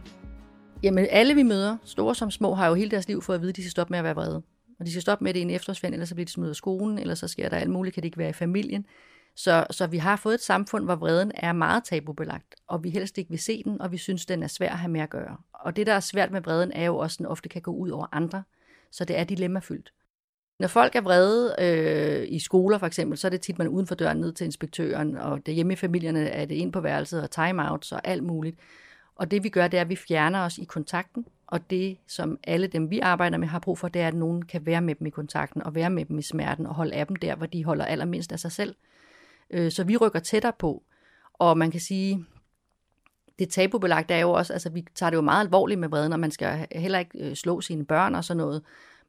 Jamen 0.82 1.06
alle 1.10 1.34
vi 1.34 1.42
møder, 1.42 1.76
store 1.84 2.14
som 2.14 2.30
små, 2.30 2.54
har 2.54 2.68
jo 2.68 2.75
hele 2.75 2.90
deres 2.90 3.08
liv 3.08 3.22
fået 3.22 3.37
at 3.37 3.40
vide, 3.40 3.50
at 3.50 3.56
de 3.56 3.62
skal 3.62 3.70
stoppe 3.70 3.92
med 3.92 3.99
at 3.99 4.04
være 4.04 4.14
vrede. 4.14 4.42
Og 4.80 4.87
de 4.87 4.90
skal 4.90 5.02
stoppe 5.02 5.25
med 5.25 5.34
det 5.34 5.40
i 5.40 5.42
en 5.42 5.50
efterårsferie, 5.50 5.92
ellers 5.92 6.08
så 6.08 6.14
bliver 6.14 6.26
de 6.26 6.32
smidt 6.32 6.50
af 6.50 6.56
skolen, 6.56 6.99
eller 6.99 7.14
så 7.14 7.28
sker 7.28 7.49
der 7.49 7.56
alt 7.56 7.70
muligt, 7.70 7.94
kan 7.94 8.02
det 8.02 8.06
ikke 8.06 8.18
være 8.18 8.28
i 8.28 8.32
familien. 8.32 8.87
Så, 9.37 9.66
så 9.70 9.87
vi 9.87 9.99
har 9.99 10.16
fået 10.16 10.34
et 10.34 10.40
samfund, 10.40 10.84
hvor 10.84 10.96
vreden 10.96 11.32
er 11.34 11.52
meget 11.52 11.84
tabubelagt, 11.84 12.54
og 12.66 12.84
vi 12.84 12.90
helst 12.90 13.18
ikke 13.18 13.30
vil 13.30 13.38
se 13.38 13.62
den, 13.64 13.80
og 13.80 13.92
vi 13.92 13.96
synes, 13.96 14.26
den 14.26 14.42
er 14.42 14.46
svær 14.46 14.70
at 14.70 14.78
have 14.78 14.90
med 14.90 15.00
at 15.00 15.10
gøre. 15.10 15.37
Og 15.52 15.76
det, 15.76 15.87
der 15.87 15.92
er 15.92 16.00
svært 16.00 16.30
med 16.30 16.40
vreden, 16.40 16.72
er 16.72 16.84
jo 16.84 16.96
også, 16.96 17.14
at 17.14 17.18
den 17.18 17.26
ofte 17.26 17.49
kan 17.49 17.62
gå 17.62 17.70
ud 17.70 17.90
over 17.90 18.06
andre, 18.12 18.42
så 18.90 19.04
det 19.04 19.18
er 19.18 19.25
dilemmafyldt. 19.25 19.92
Når 20.58 20.68
folk 20.68 20.96
er 20.96 21.00
vrede 21.00 21.54
øh, 21.58 22.26
i 22.28 22.38
skoler 22.38 22.78
for 22.78 22.86
eksempel, 22.86 23.19
så 23.19 23.28
er 23.28 23.30
det 23.30 23.40
tit, 23.40 23.58
man 23.58 23.66
er 23.66 23.71
uden 23.71 23.86
for 23.86 23.95
døren 23.95 24.19
ned 24.19 24.32
til 24.32 24.45
inspektøren, 24.45 25.16
og 25.16 25.47
det 25.47 25.54
hjemme 25.54 25.73
i 25.73 25.76
familierne 25.76 26.28
er 26.28 26.45
det 26.45 26.54
ind 26.54 26.73
på 26.73 26.80
værelset 26.80 27.23
og 27.23 27.30
timeouts 27.30 27.93
og 27.93 28.00
alt 28.04 28.23
muligt. 28.23 28.56
Og 29.14 29.30
det 29.30 29.45
vi 29.45 29.49
gør, 29.49 29.69
det 29.69 29.76
er, 29.76 29.80
at 29.80 29.88
vi 29.88 29.97
fjerner 29.97 30.40
os 30.40 30.58
i 30.58 30.64
kontakten, 30.64 31.26
og 31.50 31.71
det, 31.71 31.99
som 32.06 32.39
alle 32.45 32.67
dem, 32.67 32.91
vi 32.91 32.99
arbejder 32.99 33.39
med, 33.39 33.49
har 33.49 33.58
brug 33.58 33.78
for, 33.78 33.89
det 33.89 34.02
er, 34.02 34.08
at 34.08 34.15
nogen 34.15 34.45
kan 34.45 34.67
være 34.67 34.80
med 34.80 34.95
dem 34.95 35.06
i 35.06 35.10
kontakten, 35.10 35.63
og 35.63 35.75
være 35.75 35.91
med 35.91 36.04
dem 36.04 36.19
i 36.19 36.23
smerten, 36.23 36.67
og 36.67 36.75
holde 36.75 36.95
af 36.95 37.06
dem 37.06 37.17
der, 37.17 37.36
hvor 37.36 37.47
de 37.47 37.65
holder 37.65 37.84
allermindst 37.84 38.32
af 38.32 38.41
sig 38.41 38.52
selv. 38.52 38.75
Øh, 39.50 39.73
så 39.73 39.84
vi 39.84 39.97
rykker 39.97 40.21
tættere 40.21 40.52
på, 40.58 40.82
og 41.34 41.58
man 41.58 41.71
kan 41.71 41.80
sige, 41.80 42.25
det 43.39 43.49
tabubelagte 43.49 44.15
er 44.15 44.21
jo 44.21 44.32
også, 44.32 44.52
altså 44.52 44.71
vi 44.71 44.86
tager 44.95 45.10
det 45.10 45.17
jo 45.17 45.23
meget 45.23 45.45
alvorligt 45.45 45.80
med 45.80 45.89
vreden, 45.89 46.13
og 46.13 46.21
man 46.21 46.30
skal 46.30 46.67
heller 46.73 46.99
ikke 46.99 47.19
øh, 47.19 47.36
slå 47.36 47.60
sine 47.60 47.84
børn 47.84 48.15
og 48.15 48.25
sådan 48.25 48.39
noget. 48.39 48.63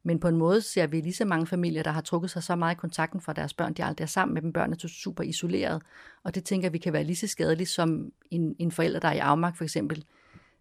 Men 0.04 0.20
på 0.20 0.28
en 0.28 0.38
måde 0.38 0.62
ser 0.62 0.88
vi 0.88 1.02
lige 1.02 1.14
så 1.14 1.26
mange 1.26 1.48
familier, 1.48 1.84
der 1.84 1.92
har 1.92 2.02
trukket 2.02 2.32
sig 2.32 2.44
så 2.44 2.56
meget 2.56 2.76
i 2.76 2.78
kontakten 2.78 3.22
fra 3.22 3.34
deres 3.34 3.54
børn, 3.54 3.74
de 3.74 3.84
aldrig 3.84 4.04
er 4.04 4.08
sammen 4.08 4.34
med 4.34 4.42
dem. 4.42 4.54
Børn 4.54 4.72
er 4.72 4.88
super 4.88 5.24
isoleret, 5.24 5.82
og 6.24 6.36
det 6.36 6.44
tænker 6.44 6.70
vi 6.70 6.78
kan 6.78 6.94
være 6.94 7.04
lige 7.04 7.16
så 7.16 7.28
skadeligt 7.28 7.70
som 7.70 8.12
en, 8.32 8.56
en 8.60 8.72
forælder, 8.72 9.00
der 9.00 9.08
er 9.08 9.14
i 9.14 9.18
afmagt 9.18 9.58
for 9.58 9.64
eksempel, 9.64 10.04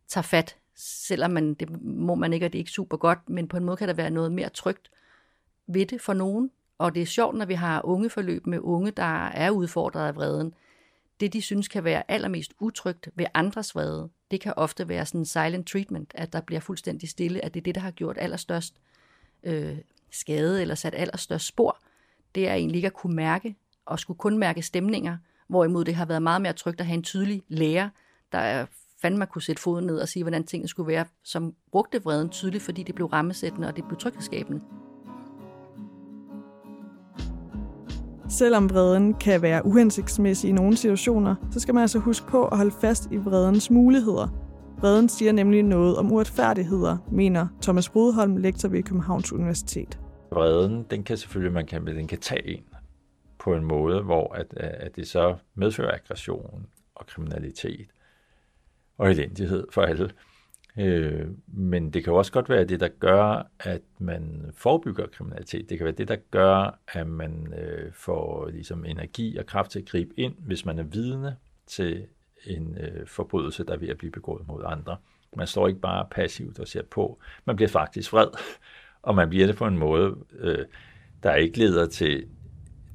tager 0.08 0.22
fat, 0.22 0.56
selvom 0.76 1.30
man, 1.30 1.54
det 1.54 1.82
må 1.82 2.14
man 2.14 2.32
ikke, 2.32 2.46
og 2.46 2.52
det 2.52 2.58
er 2.58 2.60
ikke 2.60 2.70
super 2.70 2.96
godt, 2.96 3.18
men 3.28 3.48
på 3.48 3.56
en 3.56 3.64
måde 3.64 3.76
kan 3.76 3.88
der 3.88 3.94
være 3.94 4.10
noget 4.10 4.32
mere 4.32 4.48
trygt 4.48 4.90
ved 5.66 5.86
det 5.86 6.00
for 6.00 6.12
nogen, 6.12 6.50
og 6.78 6.94
det 6.94 7.02
er 7.02 7.06
sjovt, 7.06 7.36
når 7.36 7.44
vi 7.44 7.54
har 7.54 7.84
unge 7.84 8.10
forløb 8.10 8.46
med 8.46 8.58
unge, 8.62 8.90
der 8.90 9.26
er 9.26 9.50
udfordret 9.50 10.06
af 10.06 10.16
vreden. 10.16 10.54
Det, 11.20 11.32
de 11.32 11.42
synes 11.42 11.68
kan 11.68 11.84
være 11.84 12.10
allermest 12.10 12.52
utrygt 12.60 13.08
ved 13.14 13.26
andres 13.34 13.74
vrede, 13.74 14.10
det 14.30 14.40
kan 14.40 14.54
ofte 14.56 14.88
være 14.88 15.06
sådan 15.06 15.20
en 15.20 15.24
silent 15.24 15.68
treatment, 15.68 16.12
at 16.14 16.32
der 16.32 16.40
bliver 16.40 16.60
fuldstændig 16.60 17.08
stille, 17.08 17.44
at 17.44 17.54
det 17.54 17.60
er 17.60 17.64
det, 17.64 17.74
der 17.74 17.80
har 17.80 17.90
gjort 17.90 18.16
allerstørst 18.18 18.74
øh, 19.42 19.78
skade 20.10 20.60
eller 20.60 20.74
sat 20.74 20.94
allerstørst 20.94 21.46
spor. 21.46 21.78
Det 22.34 22.48
er 22.48 22.54
egentlig 22.54 22.76
ikke 22.76 22.86
at 22.86 22.94
kunne 22.94 23.16
mærke, 23.16 23.56
og 23.86 23.98
skulle 23.98 24.18
kun 24.18 24.38
mærke 24.38 24.62
stemninger, 24.62 25.16
hvorimod 25.48 25.84
det 25.84 25.94
har 25.94 26.04
været 26.04 26.22
meget 26.22 26.42
mere 26.42 26.52
trygt 26.52 26.80
at 26.80 26.86
have 26.86 26.94
en 26.94 27.02
tydelig 27.02 27.42
lærer, 27.48 27.88
der 28.32 28.66
fandme 29.02 29.26
kunne 29.26 29.42
sætte 29.42 29.62
foden 29.62 29.86
ned 29.86 29.98
og 29.98 30.08
sige, 30.08 30.22
hvordan 30.22 30.44
tingene 30.44 30.68
skulle 30.68 30.86
være, 30.86 31.04
som 31.24 31.54
brugte 31.72 32.02
vreden 32.02 32.28
tydeligt, 32.28 32.62
fordi 32.62 32.82
det 32.82 32.94
blev 32.94 33.06
rammesættende 33.06 33.68
og 33.68 33.76
det 33.76 33.84
blev 33.84 33.98
tryghedsskabende. 33.98 34.60
Selvom 38.28 38.70
vreden 38.70 39.14
kan 39.14 39.42
være 39.42 39.66
uhensigtsmæssig 39.66 40.50
i 40.50 40.52
nogle 40.52 40.76
situationer, 40.76 41.34
så 41.50 41.60
skal 41.60 41.74
man 41.74 41.82
altså 41.82 41.98
huske 41.98 42.26
på 42.26 42.44
at 42.46 42.56
holde 42.56 42.74
fast 42.80 43.08
i 43.12 43.16
vredens 43.16 43.70
muligheder. 43.70 44.28
Vreden 44.78 45.08
siger 45.08 45.32
nemlig 45.32 45.62
noget 45.62 45.96
om 45.96 46.12
uretfærdigheder, 46.12 46.96
mener 47.12 47.46
Thomas 47.62 47.88
Brudholm, 47.88 48.36
lektor 48.36 48.68
ved 48.68 48.82
Københavns 48.82 49.32
Universitet. 49.32 49.98
Vreden, 50.32 50.86
den 50.90 51.04
kan 51.04 51.16
selvfølgelig, 51.16 51.52
man 51.52 51.66
kan, 51.66 51.86
den 51.86 52.06
kan 52.06 52.18
tage 52.18 52.48
en 52.48 52.64
på 53.38 53.54
en 53.54 53.64
måde, 53.64 54.02
hvor 54.02 54.34
at, 54.34 54.54
at 54.56 54.96
det 54.96 55.08
så 55.08 55.36
medfører 55.54 55.94
aggression 55.94 56.66
og 56.94 57.06
kriminalitet 57.06 57.88
og 59.00 59.10
elendighed 59.10 59.66
for 59.70 59.82
alle. 59.82 60.10
Øh, 60.78 61.28
men 61.46 61.90
det 61.90 62.04
kan 62.04 62.12
jo 62.12 62.18
også 62.18 62.32
godt 62.32 62.48
være 62.48 62.64
det, 62.64 62.80
der 62.80 62.88
gør, 62.88 63.50
at 63.60 63.82
man 63.98 64.50
forebygger 64.54 65.06
kriminalitet. 65.06 65.70
Det 65.70 65.78
kan 65.78 65.84
være 65.84 65.94
det, 65.94 66.08
der 66.08 66.16
gør, 66.30 66.78
at 66.88 67.06
man 67.06 67.54
øh, 67.58 67.92
får 67.92 68.48
ligesom 68.48 68.84
energi 68.84 69.36
og 69.36 69.46
kraft 69.46 69.70
til 69.70 69.78
at 69.78 69.86
gribe 69.86 70.10
ind, 70.16 70.34
hvis 70.38 70.64
man 70.64 70.78
er 70.78 70.82
vidne 70.82 71.36
til 71.66 72.06
en 72.46 72.78
øh, 72.80 73.06
forbrydelse, 73.06 73.64
der 73.64 73.72
er 73.72 73.78
ved 73.78 73.88
at 73.88 73.98
blive 73.98 74.12
begået 74.12 74.46
mod 74.46 74.62
andre. 74.66 74.96
Man 75.36 75.46
står 75.46 75.68
ikke 75.68 75.80
bare 75.80 76.06
passivt 76.10 76.58
og 76.58 76.68
ser 76.68 76.82
på. 76.82 77.20
Man 77.44 77.56
bliver 77.56 77.68
faktisk 77.68 78.12
vred, 78.12 78.28
og 79.02 79.14
man 79.14 79.28
bliver 79.28 79.46
det 79.46 79.56
på 79.56 79.66
en 79.66 79.78
måde, 79.78 80.16
øh, 80.38 80.64
der 81.22 81.34
ikke 81.34 81.58
leder 81.58 81.86
til 81.86 82.26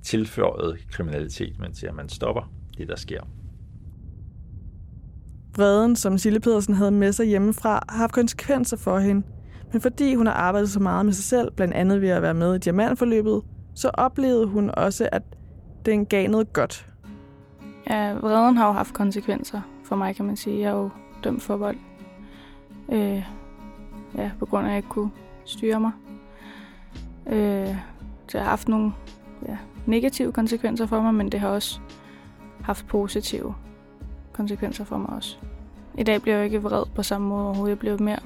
tilføjet 0.04 0.80
kriminalitet, 0.92 1.60
men 1.60 1.74
til 1.74 1.88
at 1.88 1.96
man 1.96 2.10
stopper 2.10 2.54
det, 2.78 2.88
der 2.88 2.96
sker. 2.96 3.22
Vreden, 5.58 5.96
som 5.96 6.18
Sille 6.18 6.40
Pedersen 6.40 6.74
havde 6.74 6.92
med 6.92 7.12
sig 7.12 7.26
hjemmefra, 7.26 7.84
har 7.90 7.98
haft 7.98 8.12
konsekvenser 8.12 8.78
for 8.78 9.00
hende. 9.00 9.26
Men 9.72 9.82
fordi 9.82 10.16
hun 10.16 10.26
har 10.26 10.34
arbejdet 10.34 10.70
så 10.70 10.80
meget 10.80 11.06
med 11.06 11.14
sig 11.14 11.24
selv, 11.24 11.52
blandt 11.52 11.74
andet 11.74 12.02
ved 12.02 12.10
at 12.10 12.22
være 12.22 12.34
med 12.34 12.56
i 12.56 12.60
diamantforløbet, 12.60 13.42
så 13.76 13.90
oplevede 13.94 14.48
hun 14.48 14.72
også, 14.74 15.10
at 15.12 15.22
den 15.86 16.06
gav 16.06 16.30
noget 16.30 16.54
godt. 16.54 16.88
Ja, 17.90 18.14
vreden 18.14 18.58
har 18.58 18.68
jo 18.68 18.74
haft 18.74 18.94
konsekvenser 18.94 19.62
for 19.84 19.96
mig, 19.96 20.16
kan 20.16 20.26
man 20.26 20.36
sige. 20.36 20.60
Jeg 20.60 20.68
er 20.68 20.76
jo 20.76 20.90
dømt 21.24 21.44
for 21.44 21.58
vold. 21.58 21.78
Øh, 22.92 23.24
ja, 24.18 24.32
på 24.40 24.46
grund 24.46 24.66
af, 24.66 24.70
at 24.70 24.72
jeg 24.72 24.78
ikke 24.78 24.90
kunne 24.90 25.12
styre 25.46 25.80
mig. 25.80 25.92
Øh, 27.28 27.76
det 28.32 28.34
har 28.34 28.44
haft 28.44 28.68
nogle 28.68 28.92
ja, 29.48 29.58
negative 29.86 30.32
konsekvenser 30.32 30.86
for 30.86 31.02
mig, 31.02 31.14
men 31.14 31.32
det 31.32 31.40
har 31.40 31.48
også 31.48 31.80
haft 32.62 32.88
positive 32.88 33.56
konsekvenser 34.36 34.84
for 34.84 34.98
mig 34.98 35.10
også. 35.10 35.38
I 35.98 36.04
dag 36.04 36.22
bliver 36.22 36.36
jeg 36.36 36.46
ikke 36.46 36.62
vred 36.64 36.84
på 36.96 37.04
samme 37.04 37.28
måde 37.28 37.46
overhovedet. 37.46 37.70
Jeg 37.70 37.80
bliver 37.80 37.98
mere 37.98 38.20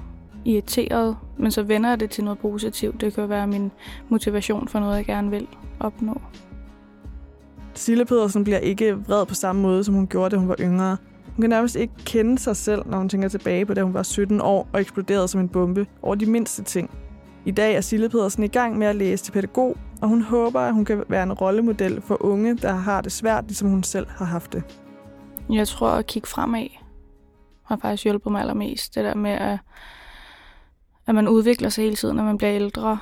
irriteret, 0.46 1.18
men 1.38 1.52
så 1.52 1.64
vender 1.64 1.90
jeg 1.90 2.00
det 2.00 2.10
til 2.10 2.24
noget 2.24 2.40
positivt. 2.40 3.02
Det 3.02 3.14
kan 3.14 3.30
være 3.30 3.48
min 3.48 3.72
motivation 4.10 4.68
for 4.68 4.80
noget, 4.80 4.98
jeg 4.98 5.06
gerne 5.06 5.30
vil 5.30 5.48
opnå. 5.80 6.22
Sille 7.74 8.06
Pedersen 8.06 8.44
bliver 8.44 8.58
ikke 8.58 8.98
vred 8.98 9.26
på 9.26 9.34
samme 9.34 9.62
måde, 9.62 9.84
som 9.84 9.96
hun 9.96 10.08
gjorde, 10.08 10.30
da 10.30 10.40
hun 10.40 10.50
var 10.50 10.56
yngre. 10.60 10.98
Hun 11.36 11.42
kan 11.42 11.50
nærmest 11.50 11.76
ikke 11.76 11.94
kende 12.06 12.40
sig 12.40 12.56
selv, 12.56 12.82
når 12.86 12.98
hun 12.98 13.10
tænker 13.10 13.28
tilbage 13.28 13.66
på, 13.66 13.74
da 13.74 13.84
hun 13.84 13.94
var 13.94 14.04
17 14.04 14.42
år 14.42 14.68
og 14.74 14.82
eksploderede 14.82 15.28
som 15.28 15.42
en 15.42 15.50
bombe 15.50 15.88
over 16.02 16.16
de 16.16 16.26
mindste 16.26 16.64
ting. 16.64 16.90
I 17.46 17.52
dag 17.52 17.76
er 17.76 17.82
Sille 17.82 18.10
Pedersen 18.10 18.44
i 18.44 18.48
gang 18.48 18.78
med 18.78 18.88
at 18.88 18.96
læse 18.96 19.24
til 19.24 19.32
pædagog, 19.32 19.78
og 20.02 20.10
hun 20.10 20.22
håber, 20.22 20.60
at 20.60 20.74
hun 20.74 20.86
kan 20.86 21.04
være 21.10 21.24
en 21.24 21.34
rollemodel 21.34 22.02
for 22.02 22.26
unge, 22.26 22.58
der 22.58 22.74
har 22.74 23.02
det 23.02 23.12
svært, 23.12 23.44
ligesom 23.48 23.70
hun 23.70 23.84
selv 23.84 24.08
har 24.10 24.26
haft 24.26 24.54
det. 24.54 24.64
Jeg 25.50 25.68
tror, 25.68 25.90
at 25.90 26.08
kigge 26.08 26.28
fremad 26.28 26.68
har 27.64 27.78
faktisk 27.78 28.04
hjulpet 28.04 28.32
mig 28.32 28.42
allermest. 28.42 28.96
Det 28.96 29.04
der 29.04 29.16
med, 29.16 29.32
at, 29.32 29.60
at 31.08 31.16
man 31.16 31.28
udvikler 31.28 31.70
sig 31.70 31.84
hele 31.84 31.96
tiden, 31.96 32.16
når 32.16 32.24
man 32.24 32.38
bliver 32.38 32.56
ældre, 32.56 33.00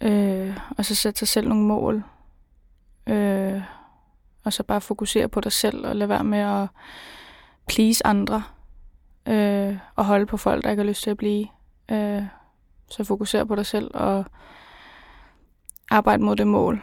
øh, 0.00 0.58
og 0.78 0.84
så 0.84 0.94
sætte 0.94 1.18
sig 1.18 1.28
selv 1.28 1.48
nogle 1.48 1.64
mål. 1.64 2.02
Øh, 3.06 3.62
og 4.44 4.52
så 4.52 4.62
bare 4.62 4.80
fokusere 4.80 5.28
på 5.28 5.40
dig 5.40 5.52
selv, 5.52 5.86
og 5.86 5.96
lade 5.96 6.08
være 6.08 6.24
med 6.24 6.38
at 6.38 6.68
please 7.66 8.06
andre, 8.06 8.42
øh, 9.26 9.76
og 9.96 10.04
holde 10.04 10.26
på 10.26 10.36
folk, 10.36 10.64
der 10.64 10.70
ikke 10.70 10.82
har 10.82 10.88
lyst 10.88 11.02
til 11.02 11.10
at 11.10 11.16
blive. 11.16 11.46
Øh, 11.90 12.22
så 12.88 13.04
fokusere 13.04 13.46
på 13.46 13.54
dig 13.54 13.66
selv, 13.66 13.90
og 13.94 14.24
arbejde 15.90 16.22
mod 16.22 16.36
det 16.36 16.46
mål, 16.46 16.82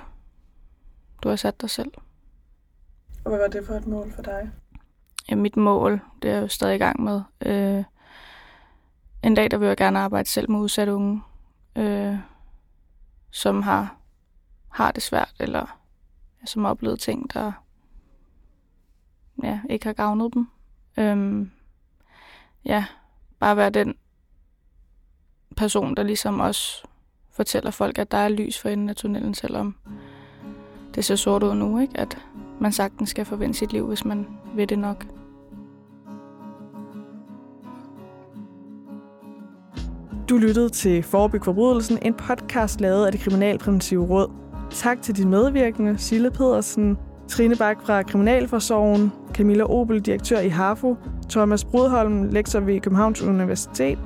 du 1.24 1.30
har 1.30 1.36
sat 1.36 1.62
dig 1.62 1.70
selv. 1.70 1.92
Og 3.24 3.30
hvad 3.30 3.40
var 3.40 3.48
det 3.48 3.66
for 3.66 3.74
et 3.74 3.88
mål 3.88 4.14
for 4.16 4.22
dig? 4.22 4.52
Ja, 5.30 5.36
mit 5.36 5.58
mål, 5.58 6.02
det 6.22 6.30
er 6.30 6.34
jeg 6.34 6.42
jo 6.42 6.48
stadig 6.48 6.76
i 6.76 6.78
gang 6.78 7.04
med. 7.04 7.22
Øh, 7.46 7.84
en 9.24 9.36
dag, 9.36 9.52
der 9.52 9.58
vil 9.58 9.68
jeg 9.68 9.78
gerne 9.78 10.00
arbejde 10.00 10.30
selv 10.30 10.52
med 10.52 10.60
udsatte 10.60 10.94
unge, 10.94 11.22
øh, 11.76 12.18
som 13.32 13.62
har, 13.62 13.96
har 14.70 14.92
det 14.92 15.04
svært, 15.04 15.34
eller 15.40 15.80
ja, 16.42 16.46
som 16.46 16.64
har 16.64 16.72
oplevet 16.72 17.00
ting, 17.00 17.34
der 17.34 17.52
ja, 19.44 19.60
ikke 19.70 19.86
har 19.86 19.94
gavnet 19.94 20.34
dem. 20.34 20.48
Øh, 20.98 21.48
ja, 22.66 22.86
bare 23.40 23.58
være 23.58 23.70
den 23.70 23.96
person, 25.58 25.96
der 25.96 26.04
ligesom 26.04 26.40
også 26.40 26.88
fortæller 27.32 27.72
folk, 27.72 27.98
at 27.98 28.12
der 28.12 28.18
er 28.18 28.30
lys 28.30 28.60
for 28.60 28.70
enden 28.70 28.90
af 28.90 28.96
tunnelen, 28.96 29.34
selvom 29.34 29.76
det 30.96 31.06
ser 31.06 31.16
sort 31.16 31.44
ud 31.44 31.56
nu, 31.56 31.80
ikke? 31.80 31.98
At 31.98 32.18
man 32.60 32.72
sagtens 32.72 33.10
skal 33.10 33.26
forvente 33.26 33.58
sit 33.58 33.74
liv, 33.74 33.88
hvis 33.88 34.06
man 34.06 34.28
vil 34.56 34.70
det 34.70 34.80
nok. 34.80 35.06
Du 40.30 40.38
lyttede 40.38 40.70
til 40.70 41.04
Forebyg 41.04 41.44
Forbrydelsen, 41.44 42.00
en 42.02 42.14
podcast 42.14 42.82
lavet 42.82 43.06
af 43.06 43.12
det 43.12 43.22
Kriminalpræventive 43.22 44.06
Råd. 44.06 44.32
Tak 44.72 45.02
til 45.02 45.18
din 45.18 45.30
medvirkende, 45.30 45.98
Sille 45.98 46.32
Pedersen, 46.32 46.98
Trine 47.28 47.56
Bak 47.56 47.78
fra 47.86 48.04
Kriminalforsorgen, 48.04 49.12
Camilla 49.34 49.64
Obel, 49.64 50.00
direktør 50.00 50.40
i 50.40 50.48
HAFO, 50.48 50.96
Thomas 51.30 51.66
Brudholm, 51.66 52.24
lektor 52.24 52.60
ved 52.60 52.80
Københavns 52.80 53.22
Universitet, 53.22 54.00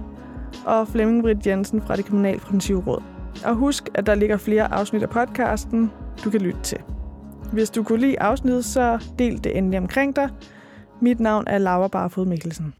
og 0.65 0.87
Flemming 0.87 1.23
Britt 1.23 1.47
Jensen 1.47 1.81
fra 1.81 1.95
det 1.95 2.05
Kriminalpræventive 2.05 2.83
Råd. 2.87 3.03
Og 3.45 3.55
husk, 3.55 3.89
at 3.93 4.05
der 4.05 4.15
ligger 4.15 4.37
flere 4.37 4.73
afsnit 4.73 5.03
af 5.03 5.09
podcasten, 5.09 5.91
du 6.23 6.29
kan 6.29 6.41
lytte 6.41 6.61
til. 6.61 6.77
Hvis 7.53 7.69
du 7.69 7.83
kunne 7.83 7.99
lide 7.99 8.21
afsnittet, 8.21 8.65
så 8.65 9.05
del 9.19 9.43
det 9.43 9.57
endelig 9.57 9.79
omkring 9.79 10.15
dig. 10.15 10.29
Mit 11.01 11.19
navn 11.19 11.43
er 11.47 11.57
Laura 11.57 11.87
Barfod 11.87 12.25
Mikkelsen. 12.25 12.73